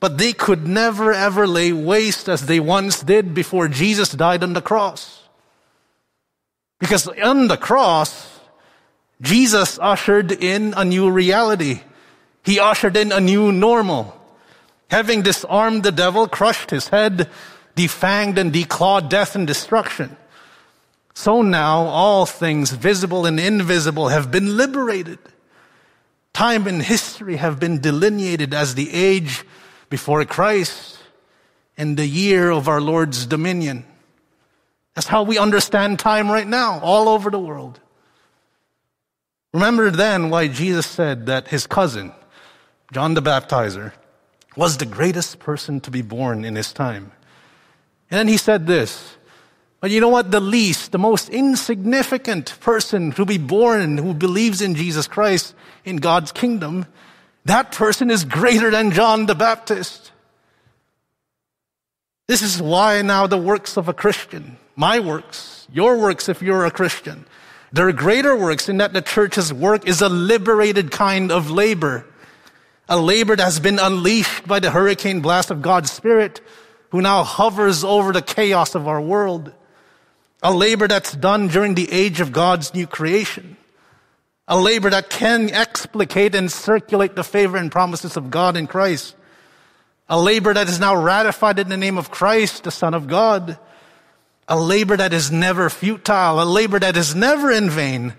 But 0.00 0.18
they 0.18 0.32
could 0.32 0.66
never 0.66 1.12
ever 1.12 1.46
lay 1.46 1.72
waste 1.72 2.28
as 2.28 2.46
they 2.46 2.58
once 2.58 3.04
did 3.04 3.34
before 3.34 3.68
Jesus 3.68 4.10
died 4.10 4.42
on 4.42 4.54
the 4.54 4.60
cross. 4.60 5.19
Because 6.80 7.06
on 7.06 7.46
the 7.46 7.56
cross, 7.56 8.40
Jesus 9.20 9.78
ushered 9.78 10.32
in 10.32 10.74
a 10.76 10.84
new 10.84 11.10
reality. 11.10 11.82
He 12.42 12.58
ushered 12.58 12.96
in 12.96 13.12
a 13.12 13.20
new 13.20 13.52
normal. 13.52 14.16
Having 14.90 15.22
disarmed 15.22 15.84
the 15.84 15.92
devil, 15.92 16.26
crushed 16.26 16.70
his 16.70 16.88
head, 16.88 17.28
defanged 17.76 18.38
and 18.38 18.52
declawed 18.52 19.08
death 19.08 19.36
and 19.36 19.46
destruction. 19.46 20.16
So 21.14 21.42
now 21.42 21.84
all 21.84 22.26
things 22.26 22.70
visible 22.70 23.26
and 23.26 23.38
invisible 23.38 24.08
have 24.08 24.30
been 24.30 24.56
liberated. 24.56 25.18
Time 26.32 26.66
and 26.66 26.82
history 26.82 27.36
have 27.36 27.60
been 27.60 27.80
delineated 27.80 28.54
as 28.54 28.74
the 28.74 28.92
age 28.92 29.44
before 29.90 30.24
Christ 30.24 30.98
and 31.76 31.96
the 31.96 32.06
year 32.06 32.50
of 32.50 32.68
our 32.68 32.80
Lord's 32.80 33.26
dominion. 33.26 33.84
That's 35.00 35.08
how 35.08 35.22
we 35.22 35.38
understand 35.38 35.98
time 35.98 36.30
right 36.30 36.46
now, 36.46 36.78
all 36.80 37.08
over 37.08 37.30
the 37.30 37.38
world. 37.38 37.80
Remember 39.54 39.90
then 39.90 40.28
why 40.28 40.46
Jesus 40.46 40.84
said 40.84 41.24
that 41.24 41.48
his 41.48 41.66
cousin, 41.66 42.12
John 42.92 43.14
the 43.14 43.22
Baptizer, 43.22 43.94
was 44.58 44.76
the 44.76 44.84
greatest 44.84 45.38
person 45.38 45.80
to 45.80 45.90
be 45.90 46.02
born 46.02 46.44
in 46.44 46.54
his 46.54 46.74
time. 46.74 47.12
And 48.10 48.18
then 48.18 48.28
he 48.28 48.36
said 48.36 48.66
this, 48.66 49.16
but 49.80 49.90
you 49.90 50.02
know 50.02 50.10
what? 50.10 50.32
The 50.32 50.38
least, 50.38 50.92
the 50.92 50.98
most 50.98 51.30
insignificant 51.30 52.60
person 52.60 53.12
to 53.12 53.24
be 53.24 53.38
born 53.38 53.96
who 53.96 54.12
believes 54.12 54.60
in 54.60 54.74
Jesus 54.74 55.08
Christ 55.08 55.54
in 55.82 55.96
God's 55.96 56.30
kingdom 56.30 56.84
that 57.46 57.72
person 57.72 58.10
is 58.10 58.26
greater 58.26 58.70
than 58.70 58.90
John 58.90 59.24
the 59.24 59.34
Baptist. 59.34 60.12
This 62.28 62.42
is 62.42 62.60
why 62.60 63.00
now 63.00 63.26
the 63.26 63.38
works 63.38 63.78
of 63.78 63.88
a 63.88 63.94
Christian, 63.94 64.58
my 64.76 65.00
works, 65.00 65.66
your 65.72 65.98
works 65.98 66.28
if 66.28 66.42
you're 66.42 66.64
a 66.64 66.70
Christian, 66.70 67.26
There 67.72 67.86
are 67.86 67.92
greater 67.92 68.34
works 68.34 68.68
in 68.68 68.78
that 68.78 68.92
the 68.92 69.02
church's 69.02 69.52
work 69.52 69.86
is 69.86 70.02
a 70.02 70.08
liberated 70.08 70.90
kind 70.90 71.30
of 71.30 71.50
labor. 71.50 72.04
A 72.88 72.98
labor 72.98 73.36
that 73.36 73.44
has 73.44 73.60
been 73.60 73.78
unleashed 73.78 74.48
by 74.48 74.58
the 74.58 74.72
hurricane 74.72 75.20
blast 75.20 75.52
of 75.52 75.62
God's 75.62 75.92
Spirit, 75.92 76.40
who 76.90 77.00
now 77.00 77.22
hovers 77.22 77.84
over 77.84 78.12
the 78.12 78.22
chaos 78.22 78.74
of 78.74 78.88
our 78.88 79.00
world. 79.00 79.52
A 80.42 80.52
labor 80.52 80.88
that's 80.88 81.12
done 81.12 81.46
during 81.46 81.76
the 81.76 81.92
age 81.92 82.20
of 82.20 82.32
God's 82.32 82.74
new 82.74 82.88
creation 82.88 83.56
a 84.50 84.58
labor 84.58 84.90
that 84.90 85.08
can 85.08 85.48
explicate 85.50 86.34
and 86.34 86.50
circulate 86.50 87.14
the 87.14 87.22
favor 87.22 87.56
and 87.56 87.70
promises 87.70 88.16
of 88.16 88.32
God 88.32 88.56
in 88.56 88.66
Christ. 88.66 89.14
A 90.08 90.20
labor 90.20 90.52
that 90.52 90.68
is 90.68 90.80
now 90.80 90.96
ratified 90.96 91.60
in 91.60 91.68
the 91.68 91.76
name 91.76 91.96
of 91.96 92.10
Christ, 92.10 92.64
the 92.64 92.72
Son 92.72 92.92
of 92.92 93.06
God. 93.06 93.56
A 94.50 94.58
labor 94.58 94.96
that 94.96 95.14
is 95.14 95.30
never 95.30 95.70
futile. 95.70 96.42
A 96.42 96.44
labor 96.44 96.80
that 96.80 96.96
is 96.96 97.14
never 97.14 97.50
in 97.50 97.70
vain. 97.70 98.14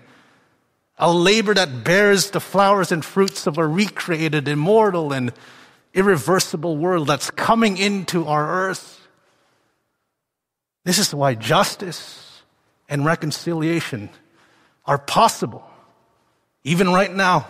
A 0.98 1.12
labor 1.12 1.52
that 1.52 1.84
bears 1.84 2.30
the 2.30 2.40
flowers 2.40 2.90
and 2.90 3.04
fruits 3.04 3.46
of 3.46 3.58
a 3.58 3.66
recreated, 3.66 4.48
immortal, 4.48 5.12
and 5.12 5.32
irreversible 5.92 6.76
world 6.78 7.06
that's 7.06 7.30
coming 7.30 7.76
into 7.76 8.26
our 8.26 8.68
earth. 8.68 9.06
This 10.84 10.98
is 10.98 11.14
why 11.14 11.34
justice 11.34 12.42
and 12.88 13.04
reconciliation 13.04 14.08
are 14.86 14.98
possible 14.98 15.68
even 16.64 16.90
right 16.90 17.12
now. 17.12 17.46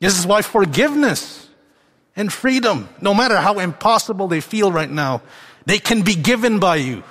This 0.00 0.18
is 0.18 0.26
why 0.26 0.42
forgiveness 0.42 1.48
and 2.16 2.32
freedom, 2.32 2.88
no 3.00 3.14
matter 3.14 3.36
how 3.36 3.58
impossible 3.58 4.28
they 4.28 4.40
feel 4.40 4.72
right 4.72 4.90
now, 4.90 5.22
they 5.66 5.78
can 5.78 6.02
be 6.02 6.14
given 6.14 6.58
by 6.58 6.76
you. 6.76 7.02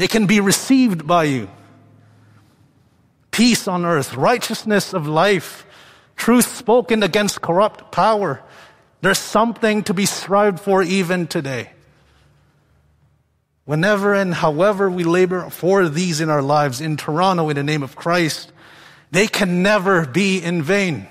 They 0.00 0.08
can 0.08 0.24
be 0.24 0.40
received 0.40 1.06
by 1.06 1.24
you. 1.24 1.50
Peace 3.30 3.68
on 3.68 3.84
earth, 3.84 4.14
righteousness 4.14 4.94
of 4.94 5.06
life, 5.06 5.66
truth 6.16 6.46
spoken 6.56 7.02
against 7.02 7.42
corrupt 7.42 7.92
power. 7.92 8.42
There's 9.02 9.18
something 9.18 9.82
to 9.82 9.92
be 9.92 10.06
strived 10.06 10.58
for 10.58 10.82
even 10.82 11.26
today. 11.26 11.72
Whenever 13.66 14.14
and 14.14 14.32
however 14.32 14.88
we 14.88 15.04
labor 15.04 15.50
for 15.50 15.86
these 15.90 16.22
in 16.22 16.30
our 16.30 16.40
lives 16.40 16.80
in 16.80 16.96
Toronto 16.96 17.50
in 17.50 17.56
the 17.56 17.62
name 17.62 17.82
of 17.82 17.94
Christ, 17.94 18.52
they 19.10 19.26
can 19.26 19.62
never 19.62 20.06
be 20.06 20.38
in 20.38 20.62
vain. 20.62 21.08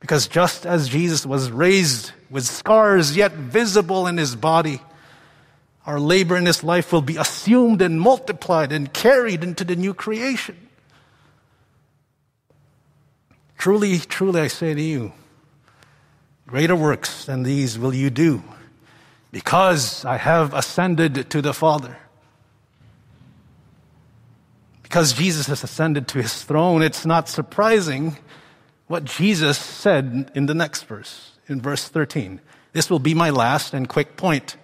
Because 0.00 0.28
just 0.28 0.64
as 0.64 0.88
Jesus 0.88 1.26
was 1.26 1.50
raised 1.50 2.12
with 2.30 2.46
scars 2.46 3.14
yet 3.14 3.32
visible 3.32 4.06
in 4.06 4.16
his 4.16 4.34
body, 4.34 4.80
our 5.86 6.00
labor 6.00 6.36
in 6.36 6.44
this 6.44 6.64
life 6.64 6.92
will 6.92 7.00
be 7.00 7.16
assumed 7.16 7.80
and 7.80 8.00
multiplied 8.00 8.72
and 8.72 8.92
carried 8.92 9.44
into 9.44 9.64
the 9.64 9.76
new 9.76 9.94
creation. 9.94 10.56
Truly, 13.56 13.98
truly, 13.98 14.40
I 14.40 14.48
say 14.48 14.74
to 14.74 14.82
you, 14.82 15.12
greater 16.46 16.76
works 16.76 17.24
than 17.24 17.44
these 17.44 17.78
will 17.78 17.94
you 17.94 18.10
do, 18.10 18.42
because 19.30 20.04
I 20.04 20.16
have 20.16 20.52
ascended 20.54 21.30
to 21.30 21.40
the 21.40 21.54
Father. 21.54 21.96
Because 24.82 25.12
Jesus 25.12 25.46
has 25.46 25.62
ascended 25.62 26.08
to 26.08 26.22
his 26.22 26.42
throne, 26.42 26.82
it's 26.82 27.06
not 27.06 27.28
surprising 27.28 28.16
what 28.88 29.04
Jesus 29.04 29.58
said 29.58 30.30
in 30.34 30.46
the 30.46 30.54
next 30.54 30.84
verse, 30.84 31.32
in 31.48 31.60
verse 31.60 31.88
13. 31.88 32.40
This 32.72 32.90
will 32.90 32.98
be 32.98 33.14
my 33.14 33.30
last 33.30 33.72
and 33.72 33.88
quick 33.88 34.16
point. 34.16 34.56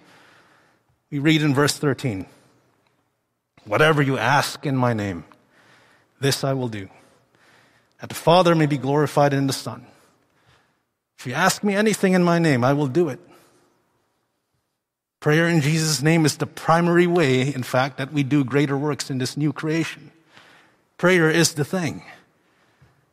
We 1.13 1.19
read 1.19 1.43
in 1.43 1.53
verse 1.53 1.77
13 1.77 2.25
Whatever 3.65 4.01
you 4.01 4.17
ask 4.17 4.65
in 4.65 4.75
my 4.75 4.93
name, 4.93 5.25
this 6.19 6.43
I 6.43 6.53
will 6.53 6.69
do, 6.69 6.89
that 8.01 8.09
the 8.09 8.15
Father 8.15 8.55
may 8.55 8.65
be 8.65 8.79
glorified 8.79 9.31
in 9.31 9.45
the 9.45 9.53
Son. 9.53 9.85
If 11.19 11.27
you 11.27 11.33
ask 11.33 11.63
me 11.63 11.75
anything 11.75 12.13
in 12.13 12.23
my 12.23 12.39
name, 12.39 12.63
I 12.63 12.73
will 12.73 12.87
do 12.87 13.09
it. 13.09 13.19
Prayer 15.19 15.47
in 15.47 15.61
Jesus' 15.61 16.01
name 16.01 16.25
is 16.25 16.37
the 16.37 16.47
primary 16.47 17.05
way, 17.05 17.41
in 17.53 17.61
fact, 17.61 17.99
that 17.99 18.11
we 18.11 18.23
do 18.23 18.43
greater 18.43 18.75
works 18.75 19.11
in 19.11 19.19
this 19.19 19.37
new 19.37 19.53
creation. 19.53 20.09
Prayer 20.97 21.29
is 21.29 21.53
the 21.53 21.63
thing. 21.63 22.01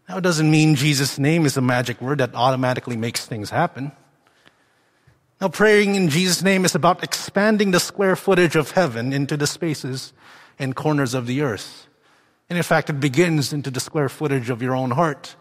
Now, 0.09 0.17
it 0.17 0.23
doesn't 0.23 0.51
mean 0.51 0.75
Jesus' 0.75 1.19
name 1.19 1.45
is 1.45 1.59
a 1.59 1.61
magic 1.61 2.01
word 2.01 2.17
that 2.17 2.35
automatically 2.35 2.97
makes 2.97 3.27
things 3.27 3.51
happen. 3.51 3.93
Now, 5.41 5.49
praying 5.49 5.95
in 5.95 6.11
Jesus' 6.11 6.43
name 6.43 6.67
is 6.67 6.75
about 6.75 7.03
expanding 7.03 7.71
the 7.71 7.81
square 7.81 8.15
footage 8.15 8.57
of 8.57 8.73
heaven 8.73 9.13
into 9.13 9.39
the 9.39 9.47
spaces 9.47 10.13
and 10.59 10.77
corners 10.77 11.15
of 11.15 11.27
the 11.27 11.41
earth. 11.41 11.87
And 12.51 12.59
in 12.59 12.63
fact, 12.63 12.91
it 12.91 13.01
begins 13.01 13.53
into 13.53 13.71
the 13.71 13.81
square 13.81 14.11
footage 14.11 14.51
of 14.51 14.61
your 14.61 14.75
own 14.75 14.91
heart, 14.91 15.37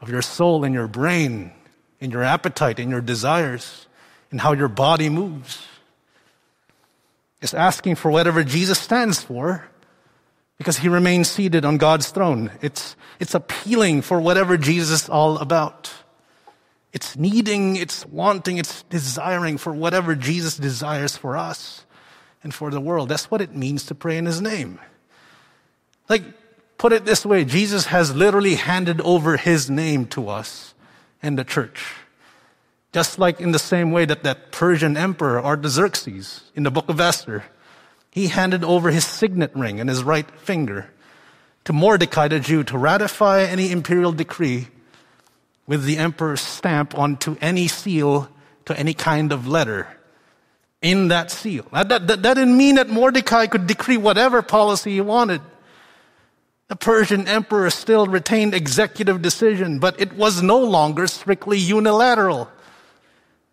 of 0.00 0.08
your 0.08 0.22
soul 0.22 0.64
and 0.64 0.72
your 0.72 0.88
brain, 0.88 1.52
in 2.00 2.10
your 2.10 2.22
appetite 2.22 2.78
and 2.78 2.90
your 2.90 3.02
desires, 3.02 3.86
and 4.30 4.40
how 4.40 4.52
your 4.52 4.68
body 4.68 5.10
moves. 5.10 5.66
It's 7.42 7.52
asking 7.52 7.96
for 7.96 8.10
whatever 8.10 8.42
Jesus 8.42 8.78
stands 8.78 9.22
for 9.22 9.68
because 10.56 10.78
he 10.78 10.88
remains 10.88 11.28
seated 11.28 11.66
on 11.66 11.76
God's 11.76 12.10
throne. 12.10 12.50
It's, 12.62 12.96
it's 13.20 13.34
appealing 13.34 14.00
for 14.00 14.18
whatever 14.18 14.56
Jesus 14.56 15.02
is 15.02 15.08
all 15.10 15.36
about. 15.38 15.92
It's 16.92 17.16
needing, 17.16 17.76
it's 17.76 18.06
wanting, 18.06 18.58
it's 18.58 18.82
desiring 18.84 19.58
for 19.58 19.72
whatever 19.72 20.14
Jesus 20.14 20.56
desires 20.56 21.16
for 21.16 21.36
us 21.36 21.84
and 22.42 22.54
for 22.54 22.70
the 22.70 22.80
world. 22.80 23.08
That's 23.08 23.30
what 23.30 23.40
it 23.40 23.54
means 23.54 23.86
to 23.86 23.94
pray 23.94 24.16
in 24.16 24.26
his 24.26 24.40
name. 24.40 24.78
Like, 26.08 26.22
put 26.78 26.92
it 26.92 27.04
this 27.04 27.26
way 27.26 27.44
Jesus 27.44 27.86
has 27.86 28.14
literally 28.14 28.54
handed 28.54 29.00
over 29.00 29.36
his 29.36 29.68
name 29.68 30.06
to 30.06 30.28
us 30.28 30.74
and 31.22 31.38
the 31.38 31.44
church. 31.44 31.94
Just 32.92 33.18
like 33.18 33.40
in 33.40 33.52
the 33.52 33.58
same 33.58 33.90
way 33.90 34.04
that 34.06 34.22
that 34.22 34.52
Persian 34.52 34.96
emperor 34.96 35.44
Artaxerxes 35.44 36.50
in 36.54 36.62
the 36.62 36.70
book 36.70 36.88
of 36.88 37.00
Esther 37.00 37.44
he 38.16 38.28
handed 38.28 38.64
over 38.64 38.90
his 38.90 39.04
signet 39.04 39.54
ring 39.54 39.78
and 39.78 39.90
his 39.90 40.02
right 40.02 40.30
finger 40.40 40.88
to 41.64 41.74
Mordecai 41.74 42.28
the 42.28 42.40
Jew 42.40 42.64
to 42.64 42.78
ratify 42.78 43.42
any 43.42 43.70
imperial 43.70 44.12
decree 44.12 44.68
with 45.66 45.84
the 45.84 45.98
emperor's 45.98 46.40
stamp 46.40 46.96
onto 46.96 47.36
any 47.40 47.68
seal 47.68 48.28
to 48.66 48.78
any 48.78 48.94
kind 48.94 49.32
of 49.32 49.46
letter 49.46 49.88
in 50.82 51.08
that 51.08 51.30
seal. 51.30 51.66
That, 51.72 51.88
that, 51.88 52.06
that, 52.06 52.22
didn't 52.22 52.56
mean 52.56 52.76
that 52.76 52.88
Mordecai 52.88 53.46
could 53.46 53.66
decree 53.66 53.96
whatever 53.96 54.42
policy 54.42 54.92
he 54.92 55.00
wanted. 55.00 55.40
The 56.68 56.76
Persian 56.76 57.28
emperor 57.28 57.70
still 57.70 58.06
retained 58.06 58.54
executive 58.54 59.22
decision, 59.22 59.78
but 59.78 60.00
it 60.00 60.12
was 60.14 60.42
no 60.42 60.58
longer 60.58 61.06
strictly 61.06 61.58
unilateral. 61.58 62.50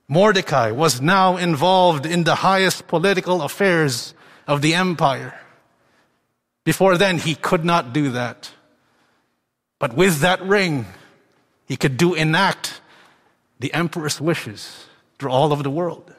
Mordecai 0.07 0.71
was 0.71 0.99
now 0.99 1.37
involved 1.37 2.05
in 2.05 2.23
the 2.23 2.35
highest 2.35 2.87
political 2.87 3.41
affairs 3.41 4.13
of 4.47 4.61
the 4.61 4.73
empire. 4.73 5.39
Before 6.63 6.97
then, 6.97 7.17
he 7.17 7.35
could 7.35 7.63
not 7.63 7.93
do 7.93 8.11
that. 8.11 8.51
But 9.79 9.95
with 9.95 10.19
that 10.19 10.41
ring, 10.41 10.85
he 11.73 11.77
could 11.77 11.97
do 11.97 12.13
enact 12.13 12.81
the 13.57 13.73
emperor's 13.73 14.21
wishes 14.21 14.85
through 15.17 15.31
all 15.31 15.51
of 15.51 15.63
the 15.63 15.71
world. 15.71 16.13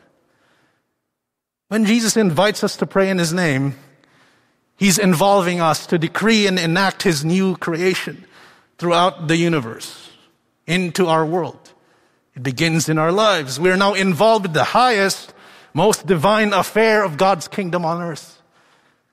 When 1.69 1.85
Jesus 1.85 2.17
invites 2.17 2.65
us 2.65 2.77
to 2.79 2.87
pray 2.87 3.09
in 3.09 3.19
his 3.19 3.33
name, 3.33 3.77
he's 4.77 4.99
involving 4.99 5.61
us 5.61 5.87
to 5.87 5.97
decree 5.97 6.49
and 6.49 6.59
enact 6.59 7.05
his 7.05 7.25
new 7.25 7.57
creation 7.57 8.25
throughout 8.79 9.29
the 9.29 9.37
universe, 9.37 10.11
into 10.67 11.07
our 11.07 11.25
world. 11.25 11.73
It 12.35 12.43
begins 12.43 12.89
in 12.89 12.99
our 12.99 13.13
lives. 13.13 13.61
We 13.61 13.71
are 13.71 13.77
now 13.77 13.95
involved 13.95 14.47
with 14.47 14.55
the 14.55 14.65
highest, 14.65 15.33
most 15.73 16.05
divine 16.05 16.53
affair 16.53 17.05
of 17.05 17.17
God's 17.17 17.47
kingdom 17.47 17.85
on 17.85 18.03
earth 18.03 18.43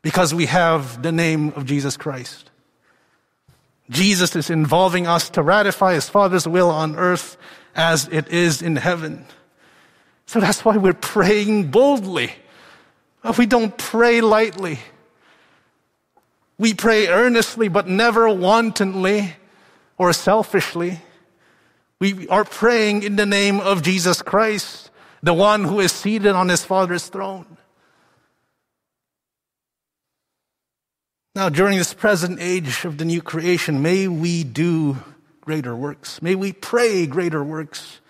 because 0.02 0.34
we 0.34 0.48
have 0.48 1.04
the 1.04 1.12
name 1.12 1.50
of 1.50 1.68
Jesus 1.68 1.98
Christ. 1.98 2.51
Jesus 3.92 4.36
is 4.38 4.50
involving 4.50 5.06
us 5.06 5.30
to 5.32 5.44
ratify 5.44 5.94
his 5.94 6.08
Father's 6.10 6.48
will 6.48 6.72
on 6.72 6.96
earth 6.96 7.38
as 7.76 8.08
it 8.08 8.30
is 8.30 8.62
in 8.62 8.78
heaven. 8.78 9.26
So 10.26 10.40
that's 10.40 10.64
why 10.64 10.78
we're 10.78 10.94
praying 10.94 11.72
boldly. 11.72 12.32
We 13.38 13.46
don't 13.46 13.78
pray 13.78 14.22
lightly. 14.22 14.80
We 16.58 16.74
pray 16.74 17.08
earnestly, 17.08 17.68
but 17.68 17.88
never 17.88 18.30
wantonly 18.34 19.36
or 19.98 20.14
selfishly. 20.14 21.02
We 22.00 22.28
are 22.30 22.46
praying 22.46 23.04
in 23.04 23.18
the 23.18 23.26
name 23.26 23.60
of 23.60 23.84
Jesus 23.84 24.22
Christ, 24.22 24.90
the 25.22 25.34
one 25.34 25.66
who 25.66 25.82
is 25.82 25.92
seated 25.92 26.32
on 26.32 26.48
his 26.50 26.64
Father's 26.64 27.08
throne. 27.08 27.58
Now, 31.34 31.48
during 31.48 31.78
this 31.78 31.94
present 31.94 32.40
age 32.42 32.84
of 32.84 32.98
the 32.98 33.06
new 33.06 33.22
creation, 33.22 33.82
may 33.82 34.10
we 34.10 34.44
do 34.44 34.98
greater 35.40 35.74
works. 35.74 36.22
May 36.22 36.36
we 36.36 36.52
pray 36.52 37.08
greater 37.08 37.42
works, 37.42 38.02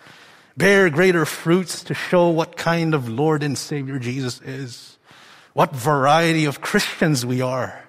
bear 0.57 0.89
greater 0.89 1.23
fruits 1.27 1.83
to 1.83 1.93
show 1.93 2.29
what 2.29 2.57
kind 2.57 2.95
of 2.95 3.07
Lord 3.07 3.43
and 3.43 3.55
Savior 3.55 3.99
Jesus 3.99 4.41
is, 4.41 4.97
what 5.53 5.75
variety 5.75 6.45
of 6.45 6.61
Christians 6.61 7.23
we 7.23 7.41
are, 7.41 7.85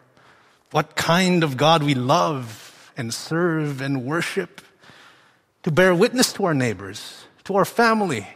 what 0.71 0.97
kind 0.97 1.42
of 1.42 1.57
God 1.57 1.83
we 1.83 1.95
love 1.95 2.92
and 2.95 3.14
serve 3.14 3.81
and 3.81 4.05
worship, 4.05 4.61
to 5.62 5.71
bear 5.71 5.95
witness 5.95 6.35
to 6.35 6.45
our 6.45 6.55
neighbors, 6.55 7.25
to 7.45 7.57
our 7.57 7.64
family, 7.64 8.29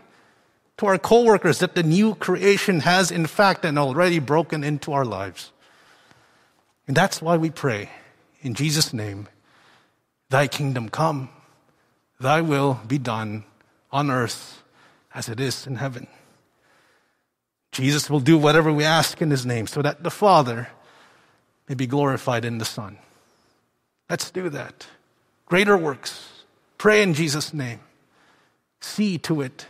to 0.79 0.87
our 0.87 0.97
coworkers 0.97 1.59
that 1.59 1.75
the 1.75 1.83
new 1.83 2.15
creation 2.15 2.81
has 2.81 3.11
in 3.11 3.27
fact 3.27 3.67
and 3.67 3.79
already 3.79 4.19
broken 4.19 4.65
into 4.65 4.95
our 4.95 5.05
lives. 5.05 5.53
And 6.87 6.97
that's 6.97 7.21
why 7.21 7.37
we 7.37 7.51
pray 7.51 7.91
in 8.43 8.55
Jesus' 8.55 8.93
name, 8.93 9.29
Thy 10.31 10.47
kingdom 10.47 10.89
come, 10.89 11.31
Thy 12.21 12.41
will 12.41 12.81
be 12.87 12.99
done 12.99 13.45
on 13.91 14.11
earth 14.11 14.63
as 15.15 15.29
it 15.29 15.41
is 15.41 15.67
in 15.67 15.77
heaven. 15.77 16.07
Jesus 17.73 18.09
will 18.09 18.21
do 18.21 18.39
whatever 18.39 18.73
we 18.73 18.85
ask 18.85 19.21
in 19.21 19.31
His 19.31 19.45
name 19.45 19.67
so 19.67 19.83
that 19.83 20.03
the 20.03 20.11
Father 20.11 20.69
may 21.69 21.75
be 21.75 21.87
glorified 21.87 22.45
in 22.45 22.59
the 22.59 22.65
Son. 22.65 22.99
Let's 24.09 24.31
do 24.31 24.49
that. 24.51 24.87
Greater 25.47 25.77
works. 25.77 26.45
Pray 26.79 27.03
in 27.03 27.15
Jesus' 27.15 27.53
name. 27.53 27.81
See 28.81 29.19
to 29.19 29.41
it 29.41 29.67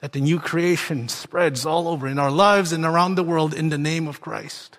that 0.00 0.12
the 0.12 0.20
new 0.20 0.38
creation 0.38 1.08
spreads 1.08 1.66
all 1.66 1.88
over 1.88 2.06
in 2.06 2.18
our 2.18 2.30
lives 2.30 2.72
and 2.72 2.84
around 2.84 3.14
the 3.14 3.24
world 3.24 3.54
in 3.54 3.70
the 3.70 3.78
name 3.78 4.06
of 4.06 4.20
Christ. 4.20 4.78